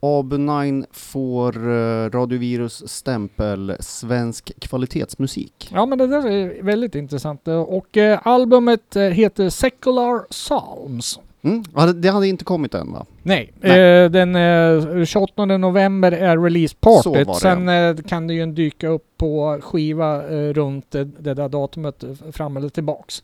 Eh, 0.04 0.08
AB9 0.08 0.84
får 0.92 1.56
eh, 1.56 2.10
Radiovirus 2.10 2.88
stämpel 2.88 3.76
svensk 3.80 4.52
kvalitetsmusik. 4.60 5.70
Ja, 5.74 5.86
men 5.86 5.98
det 5.98 6.06
där 6.06 6.28
är 6.28 6.62
väldigt 6.62 6.94
intressant. 6.94 7.48
Och 7.48 7.96
eh, 7.96 8.20
albumet 8.24 8.96
eh, 8.96 9.02
heter 9.02 9.48
Secular 9.50 10.18
Psalms. 10.30 11.18
Mm. 11.42 11.62
Det- 12.00 12.08
hade 12.08 12.28
inte 12.28 12.44
kommit 12.44 12.74
än 12.74 12.92
va? 12.92 13.06
Nej, 13.22 13.52
Nej. 13.60 14.08
Den 14.08 14.36
eh, 14.36 15.04
28 15.04 15.44
november 15.46 16.12
är 16.12 16.38
releasepartyt. 16.38 17.36
Sen 17.36 17.96
kan 18.08 18.26
det 18.26 18.34
ju 18.34 18.46
dyka 18.46 18.88
upp 18.88 19.06
på 19.16 19.58
skiva 19.62 20.22
runt 20.52 20.90
det, 20.90 21.04
där 21.34 21.48
datumet 21.48 22.04
fram 22.32 22.56
eller 22.56 22.68
tillbaks. 22.68 23.22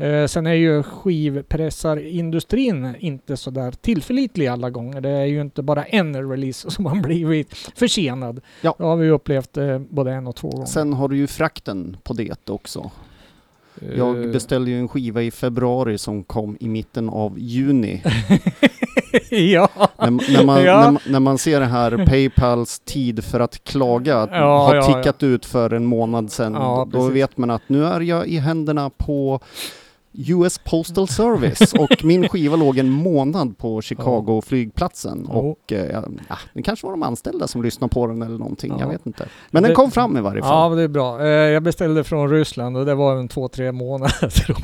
Eh, 0.00 0.26
sen 0.26 0.46
är 0.46 0.52
ju 0.54 0.82
skivpressarindustrin 0.82 2.94
inte 2.98 3.36
så 3.36 3.50
där 3.50 3.70
tillförlitlig 3.72 4.46
alla 4.46 4.70
gånger. 4.70 5.00
Det 5.00 5.08
är 5.10 5.24
ju 5.24 5.40
inte 5.40 5.62
bara 5.62 5.84
en 5.84 6.30
release 6.30 6.70
som 6.74 6.86
har 6.86 7.02
blivit 7.02 7.54
försenad. 7.74 8.40
Ja. 8.60 8.74
Det 8.78 8.84
har 8.84 8.96
vi 8.96 9.10
upplevt 9.10 9.56
eh, 9.56 9.78
både 9.78 10.12
en 10.12 10.26
och 10.26 10.36
två 10.36 10.48
gånger. 10.50 10.66
Sen 10.66 10.92
har 10.92 11.08
du 11.08 11.16
ju 11.16 11.26
frakten 11.26 11.96
på 12.02 12.12
det 12.12 12.50
också. 12.50 12.90
Eh, 13.82 13.98
Jag 13.98 14.32
beställde 14.32 14.70
ju 14.70 14.78
en 14.78 14.88
skiva 14.88 15.22
i 15.22 15.30
februari 15.30 15.98
som 15.98 16.24
kom 16.24 16.56
i 16.60 16.68
mitten 16.68 17.08
av 17.08 17.38
juni. 17.38 18.02
ja. 19.30 19.68
när, 19.98 20.10
när, 20.32 20.44
man, 20.44 20.64
Ja. 20.64 20.90
när, 20.90 21.12
när 21.12 21.20
man 21.20 21.38
ser 21.38 21.60
det 21.60 21.66
här 21.66 22.06
Paypals 22.06 22.78
tid 22.78 23.24
för 23.24 23.40
att 23.40 23.64
klaga 23.64 24.12
Ja, 24.32 24.66
har 24.66 24.74
ja, 24.74 24.82
tickat 24.82 25.22
ut 25.22 25.46
för 25.46 25.72
en 25.72 25.84
månad 25.84 26.32
sedan, 26.32 26.52
då, 26.52 26.88
då 26.92 27.08
vet 27.08 27.36
man 27.38 27.50
att 27.50 27.62
nu 27.66 27.84
är 27.84 28.00
jag 28.00 28.26
i 28.26 28.38
händerna 28.38 28.90
på 28.90 29.40
US 30.12 30.58
Postal 30.58 31.08
Service 31.08 31.72
och 31.78 32.04
min 32.04 32.28
skiva 32.28 32.56
låg 32.56 32.78
en 32.78 32.90
månad 32.90 33.58
på 33.58 33.82
Chicago 33.82 34.42
flygplatsen 34.46 35.28
Jo. 35.32 35.38
och 35.38 35.72
eh, 35.72 36.02
ja, 36.28 36.36
det 36.54 36.62
kanske 36.62 36.86
var 36.86 36.92
de 36.92 37.02
anställda 37.02 37.46
som 37.48 37.62
lyssnade 37.62 37.94
på 37.94 38.06
den 38.06 38.22
eller 38.22 38.38
någonting, 38.38 38.72
Ja. 38.72 38.80
jag 38.80 38.88
vet 38.88 39.06
inte. 39.06 39.28
Men 39.50 39.62
den 39.62 39.70
Det- 39.70 39.74
kom 39.76 39.90
fram 39.90 40.16
i 40.16 40.20
varje 40.20 40.38
Ja, 40.40 40.44
fall. 40.44 40.68
men 40.70 40.78
det 40.78 40.84
är 40.84 40.88
bra. 40.88 41.20
Eh, 41.20 41.26
Jag 41.28 41.62
beställde 41.62 42.04
från 42.04 42.30
Ryssland 42.30 42.76
och 42.76 42.86
det 42.86 42.94
var 42.94 43.16
en 43.16 43.28
två, 43.28 43.48
tre 43.48 43.72
månader. 43.72 44.32
jag. 44.48 44.58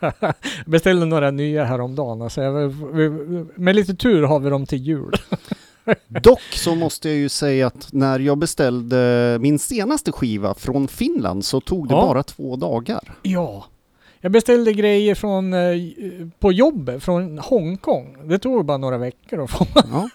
Jag 0.20 0.34
beställde 0.66 1.06
några 1.06 1.30
nya 1.30 1.64
häromdagen. 1.64 2.22
Alltså 2.22 2.42
jag, 2.42 2.68
vi- 2.92 3.44
med 3.54 3.76
lite 3.76 3.94
tur 3.94 4.22
har 4.22 4.40
vi 4.40 4.50
dem 4.50 4.66
till 4.66 4.78
jul. 4.82 5.12
Dock 6.22 6.40
så 6.52 6.74
måste 6.74 7.08
jag 7.08 7.18
ju 7.18 7.28
säga 7.28 7.66
att 7.66 7.88
när 7.92 8.18
jag 8.18 8.38
beställde 8.38 9.38
min 9.40 9.58
senaste 9.58 10.12
skiva 10.12 10.54
från 10.54 10.88
Finland 10.88 11.44
så 11.44 11.60
tog 11.60 11.88
det 11.88 11.94
Ja. 11.94 12.00
bara 12.00 12.22
två 12.22 12.56
dagar. 12.56 13.14
Ja. 13.22 13.64
Jag 14.22 14.32
beställde 14.32 14.72
grejer 14.72 15.14
från, 15.14 15.52
eh, 15.54 15.60
på 16.38 16.52
jobbet 16.52 17.02
från 17.02 17.38
Hongkong. 17.38 18.16
Det 18.24 18.38
tog 18.38 18.64
bara 18.64 18.78
några 18.78 18.98
veckor 18.98 19.44
att 19.44 19.50
få. 19.50 19.66
Ja. 19.74 20.08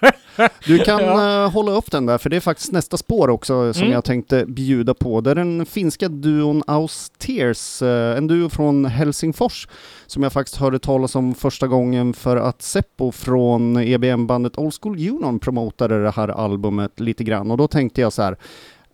Du 0.65 0.79
kan 0.79 0.99
Ja. 1.03 1.43
eh, 1.45 1.51
hålla 1.51 1.71
upp 1.71 1.91
den 1.91 2.05
där, 2.05 2.17
för 2.17 2.29
det 2.29 2.35
är 2.35 2.39
faktiskt 2.39 2.71
nästa 2.71 2.97
spår 2.97 3.29
också 3.29 3.73
som 3.73 3.81
Mm. 3.83 3.93
jag 3.93 4.03
tänkte 4.03 4.45
bjuda 4.45 4.93
på. 4.93 5.21
Det 5.21 5.31
är 5.31 5.35
den 5.35 5.65
finska 5.65 6.09
duon 6.09 6.63
Austeers, 6.67 7.81
eh, 7.81 8.17
en 8.17 8.27
duo 8.27 8.49
från 8.49 8.85
Helsingfors, 8.85 9.67
som 10.07 10.23
jag 10.23 10.33
faktiskt 10.33 10.57
hörde 10.57 10.79
talas 10.79 11.15
om 11.15 11.33
första 11.35 11.67
gången 11.67 12.13
för 12.13 12.37
att 12.37 12.61
Seppo 12.61 13.11
från 13.11 13.77
EBM-bandet 13.77 14.57
Old 14.57 14.73
School 14.81 14.95
Union 14.97 15.39
promotade 15.39 16.03
det 16.03 16.11
här 16.11 16.27
albumet 16.27 16.99
lite 16.99 17.23
grann. 17.23 17.51
Och 17.51 17.57
då 17.57 17.67
tänkte 17.67 18.01
jag 18.01 18.13
så 18.13 18.21
här, 18.21 18.37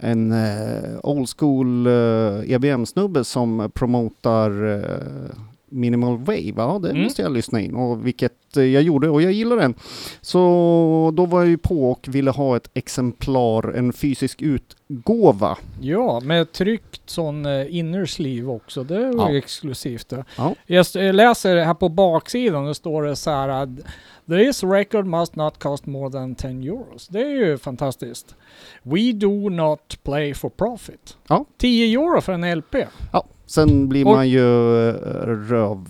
en 0.01 0.31
eh, 0.31 0.99
old 1.03 1.29
school 1.29 1.87
eh, 1.87 2.53
EBM-snubbe 2.53 3.23
som 3.23 3.69
promotar 3.73 4.63
eh, 4.63 5.31
Minimal 5.71 6.17
Wave, 6.17 6.53
ja 6.57 6.79
det 6.83 6.89
Mm. 6.89 7.03
måste 7.03 7.21
jag 7.21 7.31
lyssna 7.31 7.61
in 7.61 7.75
och 7.75 8.07
vilket 8.07 8.57
eh, 8.57 8.63
jag 8.63 8.83
gjorde 8.83 9.09
och 9.09 9.21
jag 9.21 9.31
gillar 9.31 9.55
den. 9.57 9.73
Så 10.21 11.11
då 11.13 11.25
var 11.25 11.39
jag 11.39 11.49
ju 11.49 11.57
på 11.57 11.91
och 11.91 12.07
ville 12.07 12.31
ha 12.31 12.55
ett 12.57 12.69
exemplar, 12.73 13.71
en 13.73 13.93
fysisk 13.93 14.41
utgåva. 14.41 15.57
Ja, 15.81 16.19
med 16.19 16.51
tryckt 16.51 17.01
sån 17.09 17.45
eh, 17.45 17.75
inner 17.77 18.05
sleeve 18.05 18.47
också. 18.51 18.83
Det 18.83 19.11
var 19.11 19.29
Ja. 19.29 19.37
exklusivt 19.37 20.09
det. 20.09 20.25
Ja. 20.37 20.55
Jag 20.67 21.15
läser 21.15 21.57
här 21.57 21.73
på 21.73 21.89
baksidan, 21.89 22.65
det 22.65 22.75
står 22.75 23.03
det 23.03 23.15
så 23.15 23.29
här 23.31 23.49
att 23.49 23.69
This 24.27 24.63
record 24.63 25.05
must 25.05 25.35
not 25.35 25.59
cost 25.63 25.85
more 25.85 26.11
than 26.11 26.35
10 26.35 26.49
euros. 26.71 27.07
Det 27.07 27.19
är 27.21 27.27
ju 27.47 27.57
fantastiskt. 27.57 28.35
We 28.83 29.11
do 29.11 29.49
not 29.49 29.97
play 30.03 30.33
for 30.33 30.49
profit. 30.49 31.17
Ja. 31.27 31.45
10 31.57 31.93
euro 31.99 32.21
för 32.21 32.33
en 32.33 32.57
LP. 32.57 32.75
Ja, 33.13 33.25
sen 33.51 33.89
blir 33.89 34.05
man 34.05 34.29
ju 34.29 34.89
eh, 34.89 34.93
röv. 35.25 35.85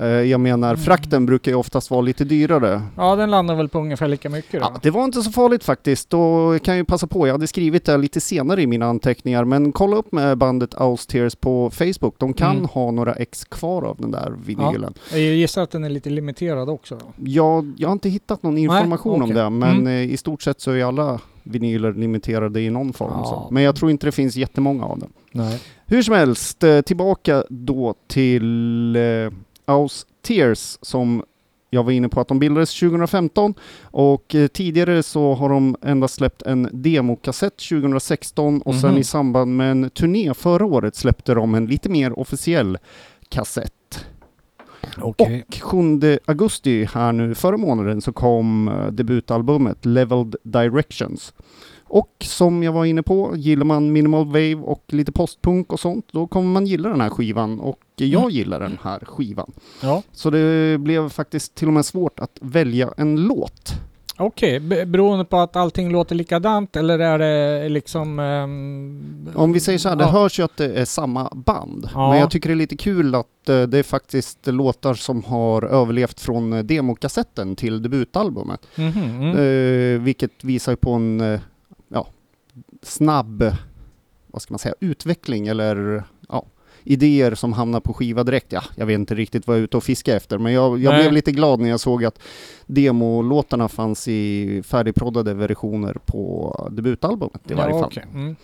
Eh, 0.00 0.06
Jag 0.06 0.40
menar, 0.40 0.68
Mm. 0.68 0.80
frakten 0.84 1.26
brukar 1.26 1.50
ju 1.52 1.56
oftast 1.56 1.90
vara 1.90 2.00
lite 2.00 2.24
dyrare. 2.24 2.82
Ja, 2.96 3.16
den 3.16 3.30
landar 3.30 3.54
väl 3.54 3.68
på 3.68 3.78
ungefär 3.78 4.08
lika 4.08 4.28
mycket 4.28 4.52
då. 4.52 4.58
Ja, 4.74 4.78
det 4.82 4.90
var 4.90 5.04
inte 5.04 5.22
så 5.22 5.30
farligt 5.32 5.64
faktiskt. 5.64 6.10
Då 6.10 6.58
kan 6.58 6.74
jag 6.74 6.78
ju 6.78 6.84
passa 6.84 7.06
på, 7.06 7.26
jag 7.26 7.34
hade 7.34 7.46
skrivit 7.46 7.84
det 7.84 7.96
lite 7.96 8.20
senare 8.20 8.62
i 8.62 8.66
mina 8.66 8.86
anteckningar, 8.86 9.44
men 9.44 9.72
kolla 9.72 9.96
upp 9.96 10.12
med 10.12 10.38
bandet 10.38 10.74
Austeers 10.74 11.34
på 11.36 11.70
Facebook. 11.70 12.14
De 12.18 12.32
kan 12.32 12.56
Mm. 12.56 12.68
ha 12.68 12.90
några 12.90 13.12
ex 13.14 13.44
kvar 13.44 13.82
av 13.82 13.96
den 14.00 14.10
där 14.10 14.32
vinylen. 14.46 14.94
Jag 15.12 15.20
gissar 15.20 15.62
att 15.62 15.70
den 15.70 15.84
är 15.84 15.90
lite 15.90 16.10
limiterad 16.10 16.68
också. 16.68 16.94
Då. 16.94 17.06
Jag, 17.24 17.72
jag 17.76 17.88
har 17.88 17.92
inte 17.92 18.08
hittat 18.08 18.42
någon 18.42 18.58
information 18.58 19.14
om 19.14 19.22
okej. 19.22 19.34
det, 19.34 19.50
men 19.50 19.70
Mm. 19.78 19.86
eh, 19.86 20.12
i 20.12 20.16
stort 20.16 20.42
sett 20.42 20.60
så 20.60 20.70
är 20.70 20.84
alla 20.84 21.20
vinyler 21.44 21.92
limiterade 21.92 22.60
i 22.60 22.70
någon 22.70 22.92
form. 22.92 23.12
Ja. 23.14 23.24
Så. 23.24 23.48
Men 23.54 23.62
jag 23.62 23.76
tror 23.76 23.90
inte 23.90 24.06
det 24.06 24.12
finns 24.12 24.36
jättemånga 24.36 24.84
av 24.84 24.98
dem. 24.98 25.12
Nej. 25.32 25.60
Hur 25.86 26.02
som 26.02 26.14
helst, 26.14 26.62
eh, 26.64 26.80
tillbaka 26.80 27.44
då 27.48 27.94
till 28.06 28.96
eh, 28.96 29.02
Austeers 29.64 30.78
som 30.82 31.22
jag 31.70 31.84
var 31.84 31.92
inne 31.92 32.08
på 32.08 32.20
att 32.20 32.28
de 32.28 32.38
bildades 32.38 32.78
2015 32.80 33.54
och 33.82 34.34
eh, 34.34 34.46
tidigare 34.46 35.02
så 35.02 35.34
har 35.34 35.48
de 35.48 35.76
endast 35.82 36.14
släppt 36.14 36.42
en 36.42 36.68
demokassett 36.72 37.56
2016 37.56 38.62
och 38.62 38.74
sen 38.74 38.90
Mhm. 38.90 38.98
i 39.00 39.04
samband 39.04 39.56
med 39.56 39.70
en 39.70 39.90
turné 39.90 40.34
förra 40.34 40.64
året 40.66 40.96
släppte 40.96 41.34
de 41.34 41.54
en 41.54 41.66
lite 41.66 41.88
mer 41.88 42.18
officiell 42.18 42.78
kassett. 43.28 43.72
Okej. 44.98 45.44
Och 45.48 45.54
7 45.62 46.18
augusti 46.26 46.84
här 46.84 47.12
nu 47.12 47.34
förra 47.34 47.56
månaden 47.56 48.00
så 48.02 48.12
kom 48.12 48.68
eh, 48.68 48.86
debutalbumet 48.86 49.84
Leveled 49.84 50.36
Directions. 50.42 51.34
Och 51.86 52.10
som 52.20 52.62
jag 52.62 52.72
var 52.72 52.84
inne 52.84 53.02
på, 53.02 53.32
gillar 53.36 53.64
man 53.64 53.92
minimal 53.92 54.26
wave 54.26 54.54
och 54.54 54.84
lite 54.88 55.12
postpunk 55.12 55.72
och 55.72 55.80
sånt, 55.80 56.06
då 56.12 56.26
kommer 56.26 56.48
man 56.48 56.66
gilla 56.66 56.88
den 56.88 57.00
här 57.00 57.10
skivan 57.10 57.60
och 57.60 57.78
jag 57.96 58.22
Mm. 58.22 58.30
gillar 58.30 58.60
den 58.60 58.78
här 58.82 58.98
skivan. 59.04 59.52
Ja. 59.82 60.02
Så 60.12 60.30
det 60.30 60.78
blev 60.80 61.08
faktiskt 61.08 61.54
till 61.54 61.66
och 61.68 61.74
med 61.74 61.84
svårt 61.86 62.20
att 62.20 62.38
välja 62.40 62.90
en 62.96 63.16
låt. 63.16 63.72
Okej, 64.16 64.60
be- 64.60 64.86
beroende 64.86 65.24
på 65.24 65.36
att 65.38 65.56
allting 65.56 65.92
låter 65.92 66.14
likadant 66.14 66.76
eller 66.76 66.98
är 66.98 67.18
det 67.18 67.68
liksom... 67.68 68.18
ehm, 68.18 69.28
Om 69.34 69.52
vi 69.52 69.60
säger 69.60 69.78
så 69.78 69.88
här, 69.88 69.96
det 69.96 70.04
ja. 70.04 70.10
hörs 70.10 70.38
ju 70.38 70.42
att 70.42 70.56
det 70.56 70.74
är 70.74 70.84
samma 70.84 71.30
band. 71.34 71.88
Ja. 71.94 72.10
Men 72.10 72.18
jag 72.20 72.30
tycker 72.30 72.48
det 72.48 72.52
är 72.52 72.56
lite 72.56 72.76
kul 72.76 73.14
att 73.14 73.48
eh, 73.48 73.62
det 73.62 73.78
är 73.78 73.82
faktiskt 73.82 74.46
låtar 74.46 74.94
som 74.94 75.24
har 75.24 75.62
överlevt 75.64 76.20
från 76.20 76.52
eh, 76.52 76.62
demokassetten 76.62 77.56
till 77.56 77.82
debutalbumet. 77.82 78.66
Mhm, 78.76 79.02
mm. 79.02 79.28
Eh, 79.36 80.00
vilket 80.02 80.44
visar 80.44 80.76
på 80.76 80.92
en 80.92 81.20
eh, 81.20 81.40
ja, 81.88 82.06
snabb, 82.82 83.44
vad 84.26 84.42
ska 84.42 84.52
man 84.54 84.58
säga, 84.58 84.74
utveckling 84.80 85.46
eller 85.46 86.04
idéer 86.84 87.34
som 87.34 87.52
hamnar 87.52 87.80
på 87.80 87.94
skiva 87.94 88.24
direkt. 88.24 88.52
Ja, 88.52 88.62
jag 88.76 88.86
vet 88.86 88.94
inte 88.94 89.14
riktigt 89.14 89.46
vad 89.46 89.56
jag 89.56 89.60
är 89.60 89.64
ute 89.64 89.76
och 89.76 89.84
fiskar 89.84 90.16
efter, 90.16 90.38
men 90.38 90.52
jag, 90.52 90.78
jag 90.78 90.94
blev 90.94 91.12
lite 91.12 91.32
glad 91.32 91.60
när 91.60 91.68
jag 91.68 91.80
såg 91.80 92.04
att 92.04 92.18
demolåtarna 92.66 93.68
fanns 93.68 94.08
i 94.08 94.62
färdigproddade 94.66 95.34
versioner 95.34 95.96
på 96.06 96.68
debutalbumet 96.72 97.50
i 97.50 97.54
varje 97.54 97.72
fall. 97.72 97.84
okej. 97.84 98.04
Mm. 98.14 98.36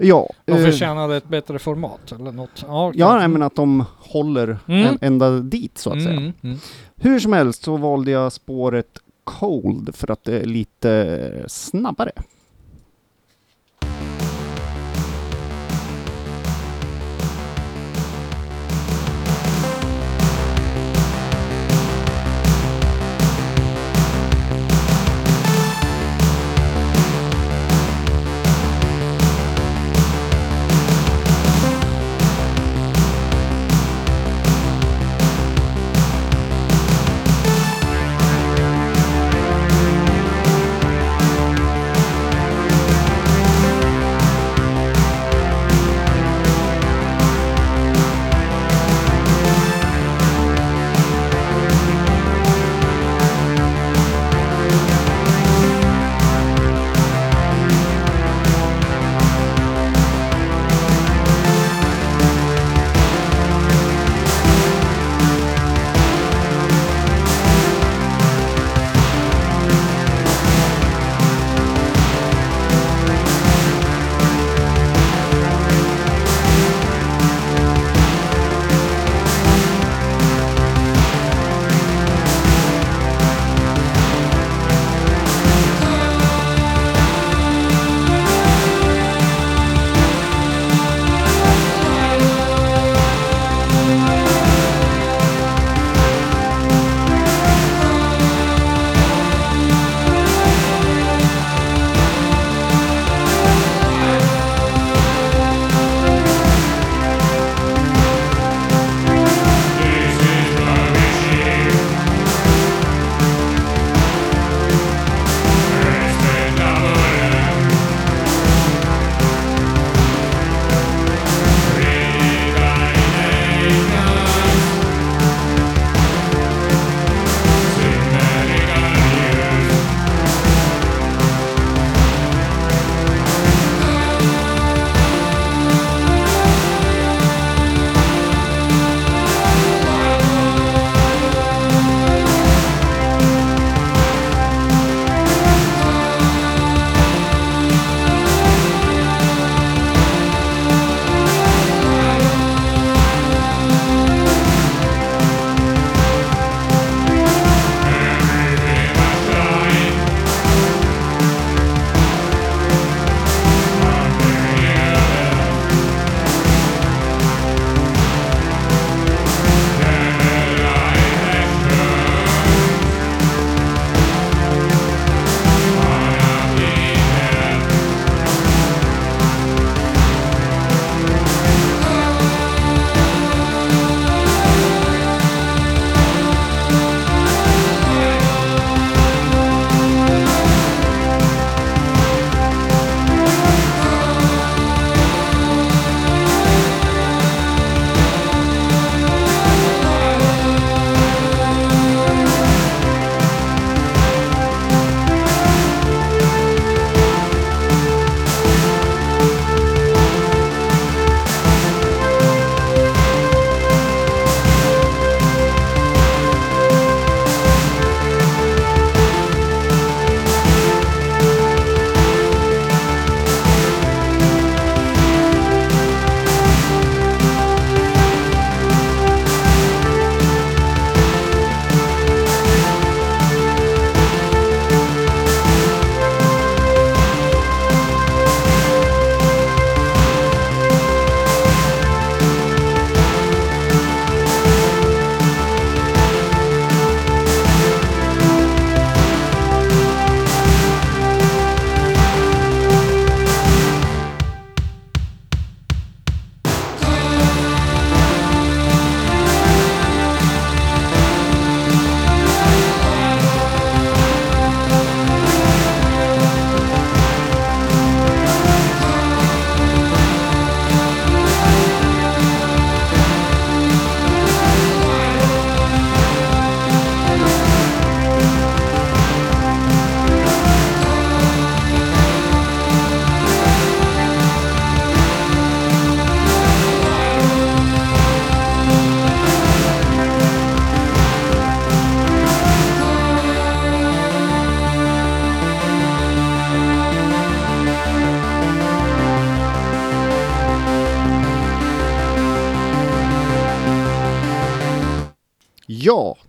Ja, 0.00 0.28
De 0.44 0.52
eh, 0.52 0.64
förtjänade 0.64 1.16
ett 1.16 1.28
bättre 1.28 1.58
format 1.58 2.12
eller 2.12 2.32
något. 2.32 2.64
Ja, 2.66 2.92
ja 2.94 3.18
nej, 3.18 3.28
men 3.28 3.42
att 3.42 3.54
de 3.56 3.84
håller 3.98 4.58
Mm. 4.68 4.98
ända 5.00 5.30
dit 5.30 5.78
så 5.78 5.90
att 5.90 6.02
säga. 6.02 6.16
Mm, 6.16 6.32
mm. 6.42 6.58
Hur 6.96 7.20
som 7.20 7.32
helst 7.32 7.62
så 7.62 7.76
valde 7.76 8.10
jag 8.10 8.32
spåret 8.32 8.98
Cold 9.24 9.94
för 9.94 10.10
att 10.10 10.24
det 10.24 10.40
är 10.40 10.44
lite 10.44 11.44
snabbare. 11.48 12.10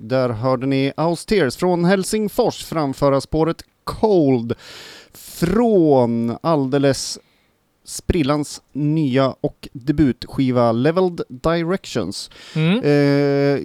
Där 0.09 0.29
hörde 0.29 0.65
ni 0.67 0.93
Austeers 0.97 1.55
från 1.55 1.85
Helsingfors 1.85 2.65
framföra 2.65 3.21
spåret 3.21 3.63
Cold 3.83 4.53
från 5.13 6.37
alldeles 6.41 7.19
sprillans 7.83 8.61
nya 8.71 9.35
och 9.41 9.67
debutskiva 9.73 10.71
Leveled 10.71 11.21
Directions. 11.29 12.29
Mm. 12.55 12.79
Eh, 12.79 13.61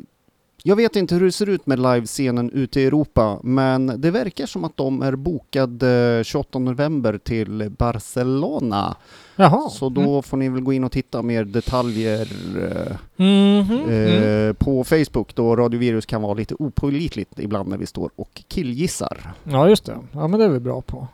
jag 0.67 0.77
vet 0.77 0.97
inte 0.97 1.15
hur 1.15 1.25
det 1.25 1.33
ser 1.33 1.49
ut 1.49 1.67
med 1.67 1.79
livescenen 1.79 2.51
ute 2.51 2.81
i 2.81 2.85
Europa, 2.87 3.41
men 3.43 4.01
det 4.01 4.11
verkar 4.11 4.47
som 4.47 4.65
att 4.65 4.77
de 4.77 5.03
är 5.03 5.17
bokade 5.17 6.23
28 6.25 6.59
november 6.59 7.19
till 7.19 7.71
Barcelona. 7.79 8.97
Jaha. 9.37 9.69
Så 9.71 9.89
då 9.89 10.23
får 10.23 10.37
ni 10.37 10.49
väl 10.49 10.61
gå 10.63 10.73
in 10.73 10.85
och 10.85 10.93
titta 10.93 11.23
mer 11.23 11.45
detaljer 11.45 12.29
eh, 12.63 12.97
Mm. 13.17 13.59
Mhm. 13.59 13.81
Mm. 13.81 14.49
eh, 14.49 14.53
på 14.53 14.85
Facebook 14.85 15.35
då 15.35 15.57
Radiovirus 15.57 16.07
kan 16.07 16.23
vara 16.23 16.35
lite 16.35 16.55
opålitligt 16.59 17.39
ibland 17.39 17.69
när 17.69 17.77
vi 17.77 17.87
står 17.87 18.11
och 18.17 18.43
killgissar. 18.49 19.33
Ja, 19.45 19.69
just 19.69 19.85
det. 19.85 19.97
Ja, 20.13 20.27
men 20.29 20.41
det 20.41 20.45
är 20.47 20.49
vi 20.49 20.61
bra 20.61 20.81
på. 20.81 21.09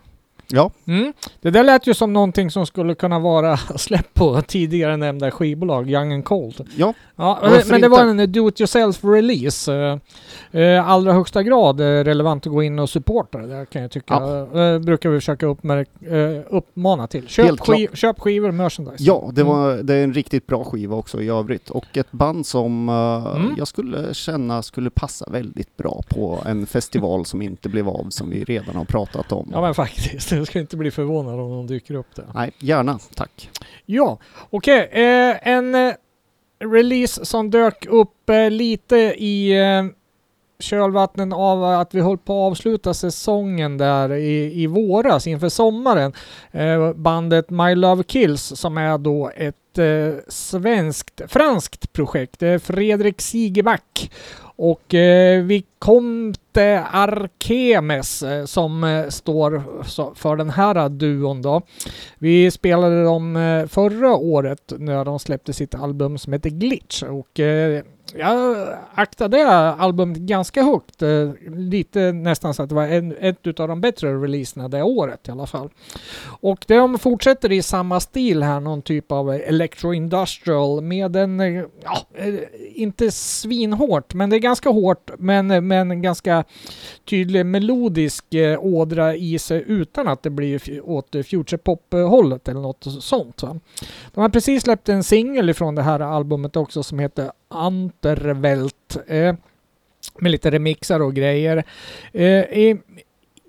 Ja, 0.53 0.71
Mm. 0.87 1.13
Det 1.41 1.51
där 1.51 1.65
lät 1.65 1.87
ju 1.87 1.95
som 1.95 2.13
någonting 2.13 2.51
som 2.51 2.67
skulle 2.67 2.95
kunna 2.95 3.19
vara 3.19 3.57
släppt 3.77 4.15
på 4.15 4.43
tidigare 4.43 4.97
nämnda 4.97 5.31
skivbolag, 5.31 5.91
Young 5.91 6.13
and 6.13 6.25
Cold. 6.25 6.69
ja, 6.77 6.95
Ja, 7.17 7.39
Varför 7.43 7.71
men 7.71 7.81
det 7.81 7.89
var 7.89 8.05
en 8.05 8.33
do-it-yourself-release. 8.33 9.99
Eh, 10.53 10.61
eh, 10.63 10.89
allra 10.89 11.13
högsta 11.13 11.43
grad 11.43 11.81
eh, 11.81 11.85
relevant 11.85 12.47
att 12.47 12.53
gå 12.53 12.63
in 12.63 12.79
och 12.79 12.91
supporta 12.91 13.39
det 13.39 13.47
där 13.47 13.65
kan 13.65 13.83
jag 13.83 13.91
tycka. 13.91 14.15
Eh, 14.15 14.79
brukar 14.79 15.09
vi 15.11 15.19
försöka 15.21 15.47
uppmana 16.51 17.07
till. 17.07 17.29
Köp, 17.29 17.61
skiv- 17.61 17.95
köp 17.97 18.21
skivor, 18.21 18.51
merchandise. 18.53 18.97
ja 19.05 19.31
det, 19.33 19.41
Mm. 19.41 19.53
var, 19.57 19.75
det 19.77 19.95
är 19.95 20.05
en 20.05 20.15
riktigt 20.15 20.47
bra 20.47 20.65
skiva 20.65 20.97
också 20.97 21.23
i 21.23 21.29
övrigt 21.29 21.71
och 21.71 21.97
ett 21.97 22.13
band 22.13 22.47
som 22.47 22.89
Mm. 22.89 23.55
jag 23.59 23.69
skulle 23.69 24.15
känna 24.15 24.63
skulle 24.63 24.91
passa 24.91 25.31
väldigt 25.31 25.77
bra 25.77 26.03
på 26.09 26.39
en 26.47 26.67
festival 26.67 27.25
som 27.25 27.43
inte 27.43 27.69
blev 27.69 27.89
av 27.89 28.07
som 28.11 28.31
vi 28.31 28.45
redan 28.45 28.77
har 28.77 28.85
pratat 28.85 29.33
om. 29.33 29.49
Ja 29.53 29.61
men 29.61 29.75
faktiskt, 29.75 30.33
jag 30.41 30.47
ska 30.47 30.61
inte 30.61 30.77
bli 30.77 30.91
förvånad 30.91 31.41
om 31.41 31.51
de 31.51 31.67
dyker 31.67 31.95
upp 31.95 32.15
där. 32.15 32.27
Nej, 32.35 32.53
gärna, 32.59 32.99
tack. 33.15 33.51
Ja, 33.87 34.19
okej. 34.51 34.89
Eh, 34.93 35.49
en 35.49 35.75
eh, 35.75 35.95
release 36.59 37.25
som 37.25 37.51
dök 37.51 37.87
upp 37.87 38.31
eh, 38.31 38.51
lite 38.51 38.97
i 39.17 39.61
eh, 39.61 39.85
kölvattnen 40.59 41.33
av 41.33 41.65
att 41.65 41.95
vi 41.95 42.01
höll 42.01 42.19
på 42.19 42.33
att 42.33 42.51
avsluta 42.51 42.95
säsongen 42.95 43.79
där 43.79 44.13
i, 44.13 44.63
i 44.63 44.67
våras 44.67 45.27
inför 45.27 45.49
sommaren. 45.49 46.13
Eh, 46.51 46.93
bandet 46.93 47.51
My 47.51 47.75
Love 47.75 48.05
Kills 48.07 48.43
som 48.43 48.79
är 48.79 48.99
då 48.99 49.31
ett 49.37 49.79
eh, 49.79 50.15
svenskt, 50.29 51.21
franskt 51.29 51.93
projekt. 51.93 52.39
Det 52.39 52.49
är 52.49 52.59
Fredrik 52.59 53.21
Sigeback 53.21 54.11
och 54.57 54.95
eh, 54.95 55.43
vi 55.43 55.65
Comte 55.81 56.85
Arkemes 56.93 58.23
eh, 58.23 58.45
som 58.45 58.85
eh, 58.85 59.09
står 59.09 59.63
för 60.15 60.37
den 60.37 60.51
här 60.51 60.89
duon 60.89 61.43
då. 61.43 61.63
Vi 62.19 62.51
spelade 62.51 63.05
dem 63.05 63.37
eh, 63.37 63.67
förra 63.67 64.17
året 64.17 64.73
när 64.79 65.05
de 65.05 65.19
släppte 65.19 65.53
sitt 65.53 65.75
album 65.75 66.19
som 66.19 66.33
heter 66.33 66.51
Glitch 66.51 67.03
och 67.03 67.41
jag 68.15 68.69
aktade 68.95 69.49
albumet 69.73 70.19
ganska 70.19 70.63
högt. 70.63 71.03
Lite 71.57 72.13
nästan 72.13 72.55
så 72.55 72.63
att 72.63 72.69
det 72.69 72.75
var 72.75 72.87
en, 72.87 73.17
ett 73.21 73.61
av 73.61 73.69
de 73.69 73.81
bättre 73.81 74.15
releaserna 74.15 74.69
det 74.69 74.83
året 74.83 75.29
i 75.29 75.31
alla 75.31 75.47
fall. 75.47 75.71
Och 76.41 76.65
de 76.69 76.99
fortsätter 76.99 77.53
i 77.53 77.63
samma 77.63 78.01
stil 78.01 78.43
här, 78.43 78.61
någon 78.61 78.83
typ 78.83 79.13
av 79.13 79.31
electro 79.31 79.95
industrial 79.95 80.81
med 80.81 81.17
en, 81.17 81.41
ja, 81.85 82.07
inte 82.75 83.11
svinhårt, 83.11 84.15
men 84.15 84.31
det 84.31 84.37
är 84.37 84.41
ganska 84.41 84.71
hårt, 84.71 85.11
men 85.19 85.69
med 85.71 85.81
en 85.81 86.03
ganska 86.03 86.45
tydlig 87.05 87.47
melodisk 87.47 88.35
eh, 88.35 88.65
ådra 88.65 89.17
i 89.17 89.39
sig 89.39 89.65
utan 89.67 90.09
att 90.09 90.23
det 90.23 90.31
blir 90.31 90.81
åt 90.83 91.13
futurepop-hållet 91.13 92.49
eller 92.49 92.61
något 92.61 92.87
sånt. 93.01 93.43
Va? 93.43 93.61
De 94.15 94.21
har 94.21 94.29
precis 94.29 94.63
släppt 94.63 94.89
en 94.89 95.05
singel 95.05 95.51
ifrån 95.51 95.75
det 95.75 95.83
här 95.83 96.01
albumet 96.01 96.57
också 96.57 96.83
som 96.83 96.99
heter 96.99 97.33
Anterwelt. 97.49 98.97
Eh, 99.07 99.35
med 100.19 100.33
lite 100.33 100.51
remixar 100.51 101.01
och 101.01 101.15
grejer. 101.15 101.65
Eh, 102.13 102.25
i, 102.25 102.81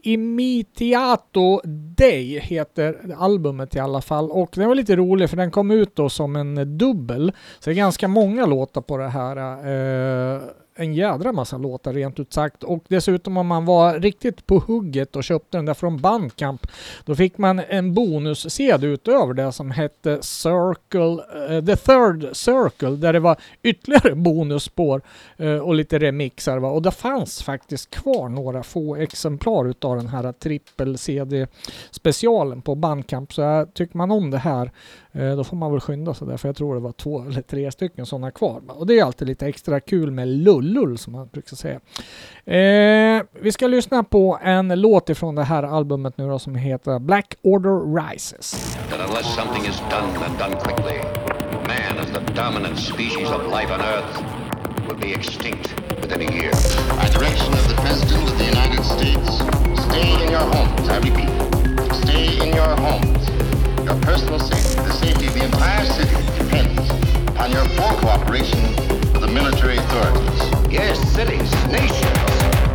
Imitiato 0.04 1.62
Day 1.96 2.40
heter 2.40 3.16
albumet 3.18 3.76
i 3.76 3.80
alla 3.80 4.02
fall 4.02 4.32
och 4.32 4.50
den 4.56 4.68
var 4.68 4.76
lite 4.76 4.96
rolig 4.96 5.30
för 5.30 5.38
den 5.38 5.52
kom 5.52 5.72
ut 5.72 5.96
då 5.96 6.10
som 6.10 6.36
en 6.36 6.78
dubbel. 6.78 7.32
Så 7.60 7.70
det 7.70 7.74
är 7.74 7.76
ganska 7.76 8.08
många 8.08 8.46
låtar 8.46 8.82
på 8.82 8.98
det 8.98 9.08
här. 9.08 9.38
Eh, 9.38 10.42
en 10.76 10.94
jädra 10.94 11.32
massa 11.32 11.58
låtar 11.58 11.94
rent 11.94 12.20
ut 12.20 12.34
sagt 12.34 12.64
och 12.64 12.84
dessutom 12.88 13.38
om 13.38 13.48
man 13.48 13.66
var 13.66 14.00
riktigt 14.00 14.48
på 14.48 14.60
hugget 14.60 15.16
och 15.16 15.24
köpte 15.24 15.58
den 15.58 15.66
där 15.66 15.74
från 15.74 15.98
Bandcamp 15.98 16.68
då 17.06 17.16
fick 17.16 17.38
man 17.38 17.60
en 17.60 17.94
bonus-CD 17.94 18.88
utöver 18.88 19.34
det 19.34 19.52
som 19.52 19.72
hette 19.72 20.22
Circle, 20.22 21.24
uh, 21.58 21.66
The 21.66 21.76
Third 21.76 22.36
Circle 22.36 22.96
där 22.96 23.14
det 23.14 23.20
var 23.20 23.38
ytterligare 23.64 24.16
bonusspår 24.16 25.02
uh, 25.40 25.58
och 25.58 25.76
lite 25.76 26.00
remixar 26.00 26.58
va? 26.58 26.70
och 26.70 26.82
det 26.82 26.92
fanns 26.92 27.44
faktiskt 27.44 27.90
kvar 27.90 28.30
några 28.30 28.64
få 28.64 28.96
exemplar 28.96 29.70
utav 29.70 29.98
den 29.98 30.08
här 30.08 30.32
trippel-CD 30.32 31.48
specialen 31.92 32.62
på 32.62 32.76
Bandcamp 32.76 33.34
så 33.34 33.42
jag, 33.42 33.74
tycker 33.74 33.98
man 33.98 34.12
om 34.12 34.32
det 34.32 34.38
här 34.38 34.72
då 35.14 35.44
får 35.44 35.58
man 35.58 35.72
väl 35.72 35.80
skynda 35.82 36.14
sig 36.14 36.28
där 36.28 36.38
för 36.38 36.48
jag 36.50 36.56
tror 36.56 36.76
det 36.76 36.82
var 36.82 36.92
två 36.92 37.22
eller 37.22 37.42
tre 37.42 37.72
stycken 37.72 38.06
sådana 38.06 38.32
kvar. 38.32 38.62
va? 38.68 38.74
Och 38.74 38.88
det 38.88 39.00
är 39.00 39.04
alltid 39.04 39.28
lite 39.28 39.48
extra 39.48 39.80
kul 39.80 40.12
med 40.12 40.28
lullull 40.28 40.98
som 40.98 41.14
man 41.14 41.28
brukar 41.32 41.56
säga. 41.56 41.80
Eh, 42.46 43.24
vi 43.42 43.52
ska 43.52 43.68
lyssna 43.68 44.04
på 44.04 44.40
en 44.44 44.68
låt 44.82 45.10
ifrån 45.10 45.36
det 45.36 45.44
här 45.44 45.64
albumet 45.64 46.18
nu 46.18 46.28
då 46.28 46.40
som 46.40 46.56
heter 46.56 47.00
Black 47.00 47.36
Order 47.42 47.96
Rises. 48.04 48.78
that 48.90 49.00
unless 49.10 49.36
something 49.36 49.66
is 49.66 49.80
done 49.90 50.24
and 50.26 50.38
done 50.40 50.56
quickly, 50.60 51.00
man 51.68 51.98
as 52.00 52.10
the 52.12 52.34
dominant 52.34 52.78
species 52.78 53.30
of 53.30 53.42
life 53.48 53.72
on 53.72 53.82
Earth 53.82 54.24
would 54.88 55.00
be 55.00 55.14
extinct 55.14 55.74
within 56.02 56.22
a 56.22 56.32
year. 56.32 56.52
By 57.00 57.08
direction 57.20 57.54
of 57.54 57.68
the 57.70 57.76
President 57.82 58.24
of 58.32 58.38
the 58.38 58.46
United 58.46 58.84
States, 58.84 59.30
stay 59.88 60.24
in 60.24 60.32
your 60.32 60.46
homes, 60.56 60.90
I 60.90 60.98
repeat. 60.98 61.32
Stay 62.04 62.48
in 62.48 62.56
your 62.56 62.76
homes. 62.76 63.41
Your 63.92 64.00
personal 64.00 64.40
safety, 64.40 64.76
the 64.76 64.94
safety 64.94 65.28
of 65.28 65.34
the 65.34 65.44
entire 65.44 65.86
city 65.86 66.16
depends 66.40 66.90
upon 67.28 67.52
your 67.52 67.66
full 67.76 67.94
cooperation 68.00 68.74
with 69.12 69.20
the 69.20 69.28
military 69.28 69.76
authorities. 69.76 70.72
Yes, 70.72 70.98
cities, 71.12 71.52
nations. 71.68 72.71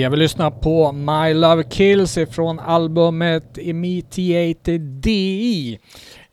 Jag 0.00 0.10
vill 0.10 0.20
lyssna 0.20 0.50
på 0.50 0.92
My 0.92 1.34
Love 1.34 1.64
Kills 1.70 2.18
ifrån 2.18 2.58
albumet 2.58 3.58
Immediate 3.58 4.78
DI. 4.78 5.78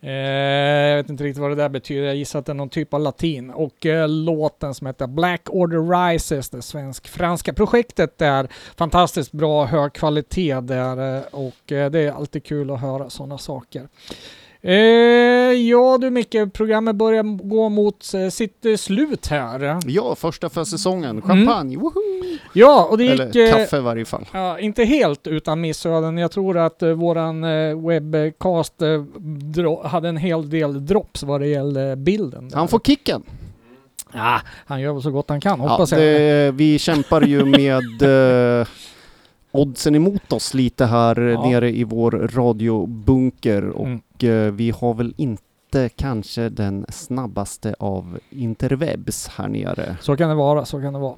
Eh, 0.00 0.12
jag 0.12 0.96
vet 0.96 1.10
inte 1.10 1.24
riktigt 1.24 1.40
vad 1.40 1.50
det 1.50 1.54
där 1.54 1.68
betyder, 1.68 2.02
jag 2.06 2.16
gissar 2.16 2.38
att 2.38 2.46
det 2.46 2.52
är 2.52 2.54
någon 2.54 2.68
typ 2.68 2.94
av 2.94 3.00
latin. 3.00 3.50
Och 3.50 3.86
eh, 3.86 4.08
låten 4.08 4.74
som 4.74 4.86
heter 4.86 5.06
Black 5.06 5.42
Order 5.46 6.10
Rises, 6.10 6.50
det 6.50 6.62
svensk-franska 6.62 7.52
projektet 7.52 8.22
är 8.22 8.48
Fantastiskt 8.76 9.32
bra, 9.32 9.64
hög 9.64 9.92
kvalitet 9.92 10.60
där 10.60 11.16
eh, 11.16 11.22
och 11.30 11.72
eh, 11.72 11.90
det 11.90 12.00
är 12.00 12.12
alltid 12.12 12.44
kul 12.44 12.70
att 12.70 12.80
höra 12.80 13.10
sådana 13.10 13.38
saker. 13.38 13.88
Eh, 14.66 14.74
ja 15.52 15.98
du 16.00 16.10
Micke, 16.10 16.36
programmet 16.52 16.96
börjar 16.96 17.22
gå 17.48 17.68
mot 17.68 18.14
eh, 18.14 18.28
sitt 18.28 18.64
eh, 18.66 18.76
slut 18.76 19.26
här. 19.26 19.78
Ja, 19.86 20.14
första 20.14 20.48
för 20.48 20.64
säsongen. 20.64 21.22
Champagne, 21.22 21.76
woho! 21.76 21.92
Ja, 22.52 22.88
och 22.90 22.98
det 22.98 23.04
gick... 23.04 23.20
Eller 23.20 23.46
eh, 23.46 23.52
kaffe 23.52 23.76
i 23.76 23.80
varje 23.80 24.04
fall. 24.04 24.24
Ja, 24.32 24.58
inte 24.58 24.84
helt 24.84 25.26
utan 25.26 25.60
missöden. 25.60 26.18
Jag 26.18 26.30
tror 26.30 26.58
att 26.58 26.82
eh, 26.82 26.90
våran 26.90 27.44
eh, 27.44 27.86
webcast 27.86 28.74
hade 29.84 30.08
en 30.08 30.16
hel 30.16 30.50
del 30.50 30.86
drops 30.86 31.22
vad 31.22 31.40
det 31.40 31.46
gällde 31.46 31.96
bilden. 31.96 32.48
där. 32.48 32.56
Han 32.56 32.68
får 32.68 32.78
kicken. 32.80 33.22
Ja, 34.12 34.40
han 34.66 34.80
gör 34.80 34.92
väl 34.92 35.02
så 35.02 35.10
gott 35.10 35.28
han 35.28 35.40
kan, 35.40 35.60
Ja, 35.60 35.68
hoppas 35.68 35.92
jag. 35.92 36.00
det, 36.00 36.50
vi 36.54 36.78
kämpar 36.78 37.22
ju 37.22 37.44
med 37.44 37.82
oddsen 39.50 39.94
emot 39.94 40.32
oss 40.32 40.54
lite 40.54 40.84
här 40.86 41.20
Ja. 41.20 41.48
nere 41.48 41.70
i 41.76 41.84
vår 41.84 42.10
radiobunker 42.34 43.68
och 43.68 43.86
Mm. 43.86 44.00
Eh, 44.24 44.52
vi 44.52 44.70
har 44.70 44.94
väl 44.94 45.14
inte 45.16 45.88
kanske 45.96 46.48
den 46.48 46.86
snabbaste 46.88 47.74
av 47.78 48.18
interwebs 48.30 49.28
här 49.28 49.48
nere. 49.48 49.96
Så 50.00 50.16
kan 50.16 50.28
det 50.28 50.34
vara, 50.34 50.64
så 50.64 50.80
kan 50.80 50.92
det 50.92 50.98
vara. 50.98 51.16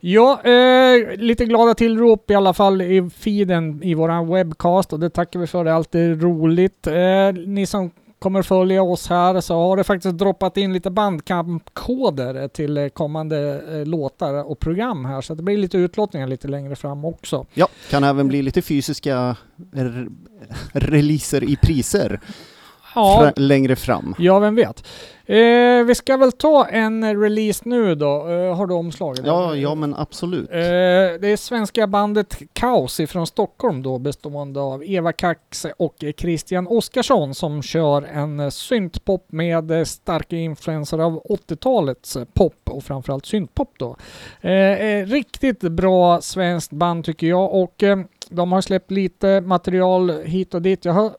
Ja, 0.00 0.42
eh, 0.42 1.16
lite 1.16 1.44
glada 1.44 1.74
tillrop 1.74 2.30
i 2.30 2.34
alla 2.34 2.52
fall 2.52 2.82
i 2.82 3.10
feeden 3.10 3.82
i 3.82 3.94
våran 3.94 4.28
webcast 4.28 4.92
och 4.92 5.00
det 5.00 5.10
tackar 5.10 5.40
vi 5.40 5.46
för. 5.46 5.64
Det 5.64 5.70
är 5.70 5.74
alltid 5.74 6.22
roligt. 6.22 6.86
Eh, 6.86 7.32
ni 7.46 7.66
som 7.66 7.90
kommer 8.18 8.42
följa 8.42 8.82
oss 8.82 9.08
här 9.08 9.40
så 9.40 9.54
har 9.54 9.76
det 9.76 9.84
faktiskt 9.84 10.18
droppat 10.18 10.56
in 10.56 10.72
lite 10.72 10.90
bandkampkoder 10.90 12.48
till 12.48 12.76
eh, 12.76 12.88
kommande 12.88 13.62
eh, 13.72 13.86
låtar 13.86 14.50
och 14.50 14.58
program 14.58 15.04
här 15.04 15.20
så 15.20 15.34
det 15.34 15.42
blir 15.42 15.56
lite 15.56 15.78
utlåtningar 15.78 16.26
lite 16.26 16.48
längre 16.48 16.76
fram 16.76 17.04
också. 17.04 17.46
Ja, 17.54 17.68
kan 17.90 18.04
även 18.04 18.28
bli 18.28 18.42
lite 18.42 18.62
fysiska 18.62 19.36
releaser 20.72 21.44
i 21.44 21.56
priser 21.56 22.20
Ja, 22.96 23.18
fra- 23.20 23.32
längre 23.42 23.76
fram. 23.76 24.14
ja 24.18 24.38
vem 24.38 24.54
vet. 24.54 24.86
Eh, 25.28 25.84
vi 25.86 25.92
ska 25.94 26.16
väl 26.16 26.32
ta 26.32 26.66
en 26.66 27.20
release 27.22 27.62
nu 27.64 27.94
då. 27.94 28.28
Eh, 28.28 28.56
har 28.56 28.66
du 28.66 28.74
omslaget? 28.74 29.26
Ja, 29.26 29.56
ja 29.56 29.74
men 29.74 29.94
absolut. 29.94 30.50
Eh, 30.50 30.56
det 30.56 31.28
är 31.28 31.36
svenska 31.36 31.86
bandet 31.86 32.38
Kaos 32.52 33.00
ifrån 33.00 33.26
Stockholm 33.26 33.82
då 33.82 33.98
bestående 33.98 34.60
av 34.60 34.84
Eva 34.84 35.12
Kax 35.12 35.66
och 35.78 36.04
Christian 36.16 36.66
Oskarsson 36.66 37.34
som 37.34 37.62
kör 37.62 38.02
en 38.02 38.50
syntpop 38.50 39.26
med 39.32 39.88
starka 39.88 40.36
influenser 40.36 40.98
av 40.98 41.22
80-talets 41.22 42.16
eh, 42.16 42.24
pop 42.34 42.54
och 42.70 42.84
framförallt 42.84 43.26
syntpop 43.26 43.70
då. 43.78 43.96
Eh, 44.40 44.50
eh, 44.52 45.06
riktigt 45.06 45.60
bra 45.60 46.20
svenskt 46.20 46.72
band 46.72 47.04
tycker 47.04 47.26
jag 47.26 47.54
och 47.54 47.82
eh, 47.82 47.98
de 48.30 48.52
har 48.52 48.60
släppt 48.60 48.90
lite 48.90 49.40
material 49.40 50.10
hit 50.24 50.54
och 50.54 50.62
dit. 50.62 50.84
Jag, 50.84 50.92
har, 50.92 51.10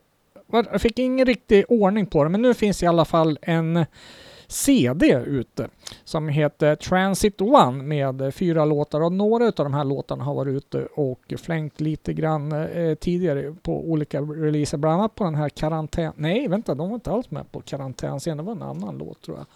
jag 0.52 0.82
fick 0.82 1.00
ingen 1.00 1.26
riktig 1.26 1.66
ordning 1.70 2.06
på 2.06 2.24
det 2.24 2.30
men 2.30 2.42
nu 2.42 2.54
finns 2.54 2.84
i 2.84 2.88
alla 2.88 3.06
fall 3.06 3.40
en 3.42 3.86
CD 4.48 5.24
ute 5.26 5.68
som 6.04 6.30
heter 6.30 6.76
Transit 6.76 7.42
One 7.42 7.84
med 7.84 8.34
fyra 8.36 8.66
låtar 8.66 9.02
och 9.02 9.12
några 9.14 9.46
av 9.46 9.54
de 9.56 9.74
här 9.74 9.84
låtarna 9.84 10.24
har 10.24 10.36
varit 10.36 10.56
ute 10.56 10.86
och 10.86 11.34
flängt 11.38 11.82
lite 11.82 12.14
grann 12.14 12.52
eh, 12.52 12.96
tidigare 12.96 13.56
på 13.62 13.90
olika 13.90 14.22
releaser, 14.22 14.78
bland 14.78 15.00
annat 15.00 15.16
på 15.16 15.24
den 15.24 15.36
här 15.36 15.50
karantän... 15.50 16.14
Nej, 16.16 16.48
vänta, 16.48 16.76
de 16.76 16.90
var 16.90 16.96
inte 16.96 17.12
alls 17.12 17.32
med 17.32 17.52
på 17.52 17.62
karantän 17.62 18.20
sen, 18.20 18.38
det 18.38 18.44
var 18.44 18.52
en 18.52 18.62
annan 18.62 18.98
låt 18.98 19.22
tror 19.22 19.38
jag. 19.38 19.48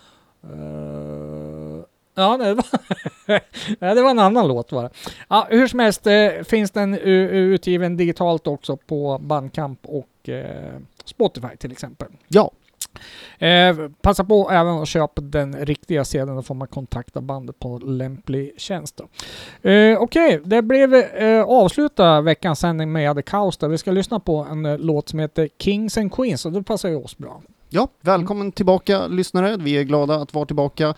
Uh... 0.51 1.83
Ja, 2.15 2.37
det 2.37 2.53
var, 2.53 2.65
det 3.95 4.01
var 4.01 4.09
en 4.11 4.19
annan 4.19 4.47
låt 4.47 4.71
var 4.71 4.83
det. 4.83 4.89
Ja, 5.29 5.47
hur 5.49 5.67
som 5.67 5.79
helst 5.79 6.07
eh, 6.07 6.29
finns 6.43 6.71
den 6.71 6.97
utgiven 6.97 7.97
digitalt 7.97 8.47
också 8.47 8.77
på 8.77 9.17
Bandcamp 9.21 9.79
och 9.83 10.07
eh, 10.29 10.79
Spotify 11.05 11.57
till 11.57 11.71
exempel. 11.71 12.07
Ja, 12.27 12.51
Eh, 13.39 13.75
passa 14.01 14.23
på 14.23 14.49
även 14.51 14.81
att 14.81 14.87
köpa 14.87 15.21
den 15.21 15.65
riktiga 15.65 16.05
sedeln, 16.05 16.35
då 16.35 16.41
får 16.41 16.55
man 16.55 16.67
kontakta 16.67 17.21
bandet 17.21 17.59
på 17.59 17.77
lämplig 17.77 18.53
tjänst. 18.57 18.97
då. 18.97 19.69
Eh, 19.69 20.01
Okej, 20.01 20.41
det 20.45 20.61
blev 20.61 20.93
eh, 20.93 21.43
avsluta 21.43 22.21
veckans 22.21 22.59
sändning 22.59 22.91
med 22.91 23.25
Kaos 23.25 23.57
där 23.57 23.67
vi 23.67 23.77
ska 23.77 23.91
lyssna 23.91 24.19
på 24.19 24.47
en 24.51 24.65
eh, 24.65 24.77
låt 24.77 25.09
som 25.09 25.19
heter 25.19 25.49
Kings 25.59 25.97
and 25.97 26.13
Queens 26.13 26.45
och 26.45 26.51
det 26.51 26.63
passar 26.63 26.89
ju 26.89 26.95
oss 26.95 27.17
bra. 27.17 27.41
Ja, 27.73 27.87
välkommen 28.01 28.51
tillbaka 28.51 29.07
lyssnare. 29.07 29.57
Vi 29.59 29.77
är 29.77 29.83
glada 29.83 30.15
att 30.15 30.33
vara 30.33 30.45
tillbaka. 30.45 30.93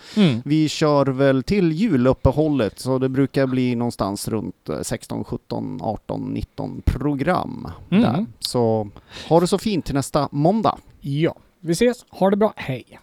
Vi 0.46 0.70
kör 0.70 1.06
väl 1.06 1.44
till 1.44 1.72
juluppehållet 1.72 2.80
så 2.80 2.98
det 3.00 3.10
brukar 3.10 3.48
bli 3.48 3.76
någonstans 3.76 4.28
runt 4.28 4.70
eh, 4.70 4.82
16, 4.82 5.24
17, 5.24 5.80
18, 5.82 6.22
19 6.34 6.82
program 6.86 7.68
Mm. 7.90 8.04
där. 8.04 8.26
Så 8.40 8.90
ha 9.30 9.40
det 9.40 9.48
så 9.48 9.58
fint 9.58 9.86
till 9.86 9.96
nästa 9.96 10.30
måndag. 10.32 10.78
Ja, 11.02 11.36
vi 11.60 11.72
ses, 11.72 12.06
ha 12.10 12.30
det 12.30 12.38
bra, 12.38 12.54
hej! 12.56 13.00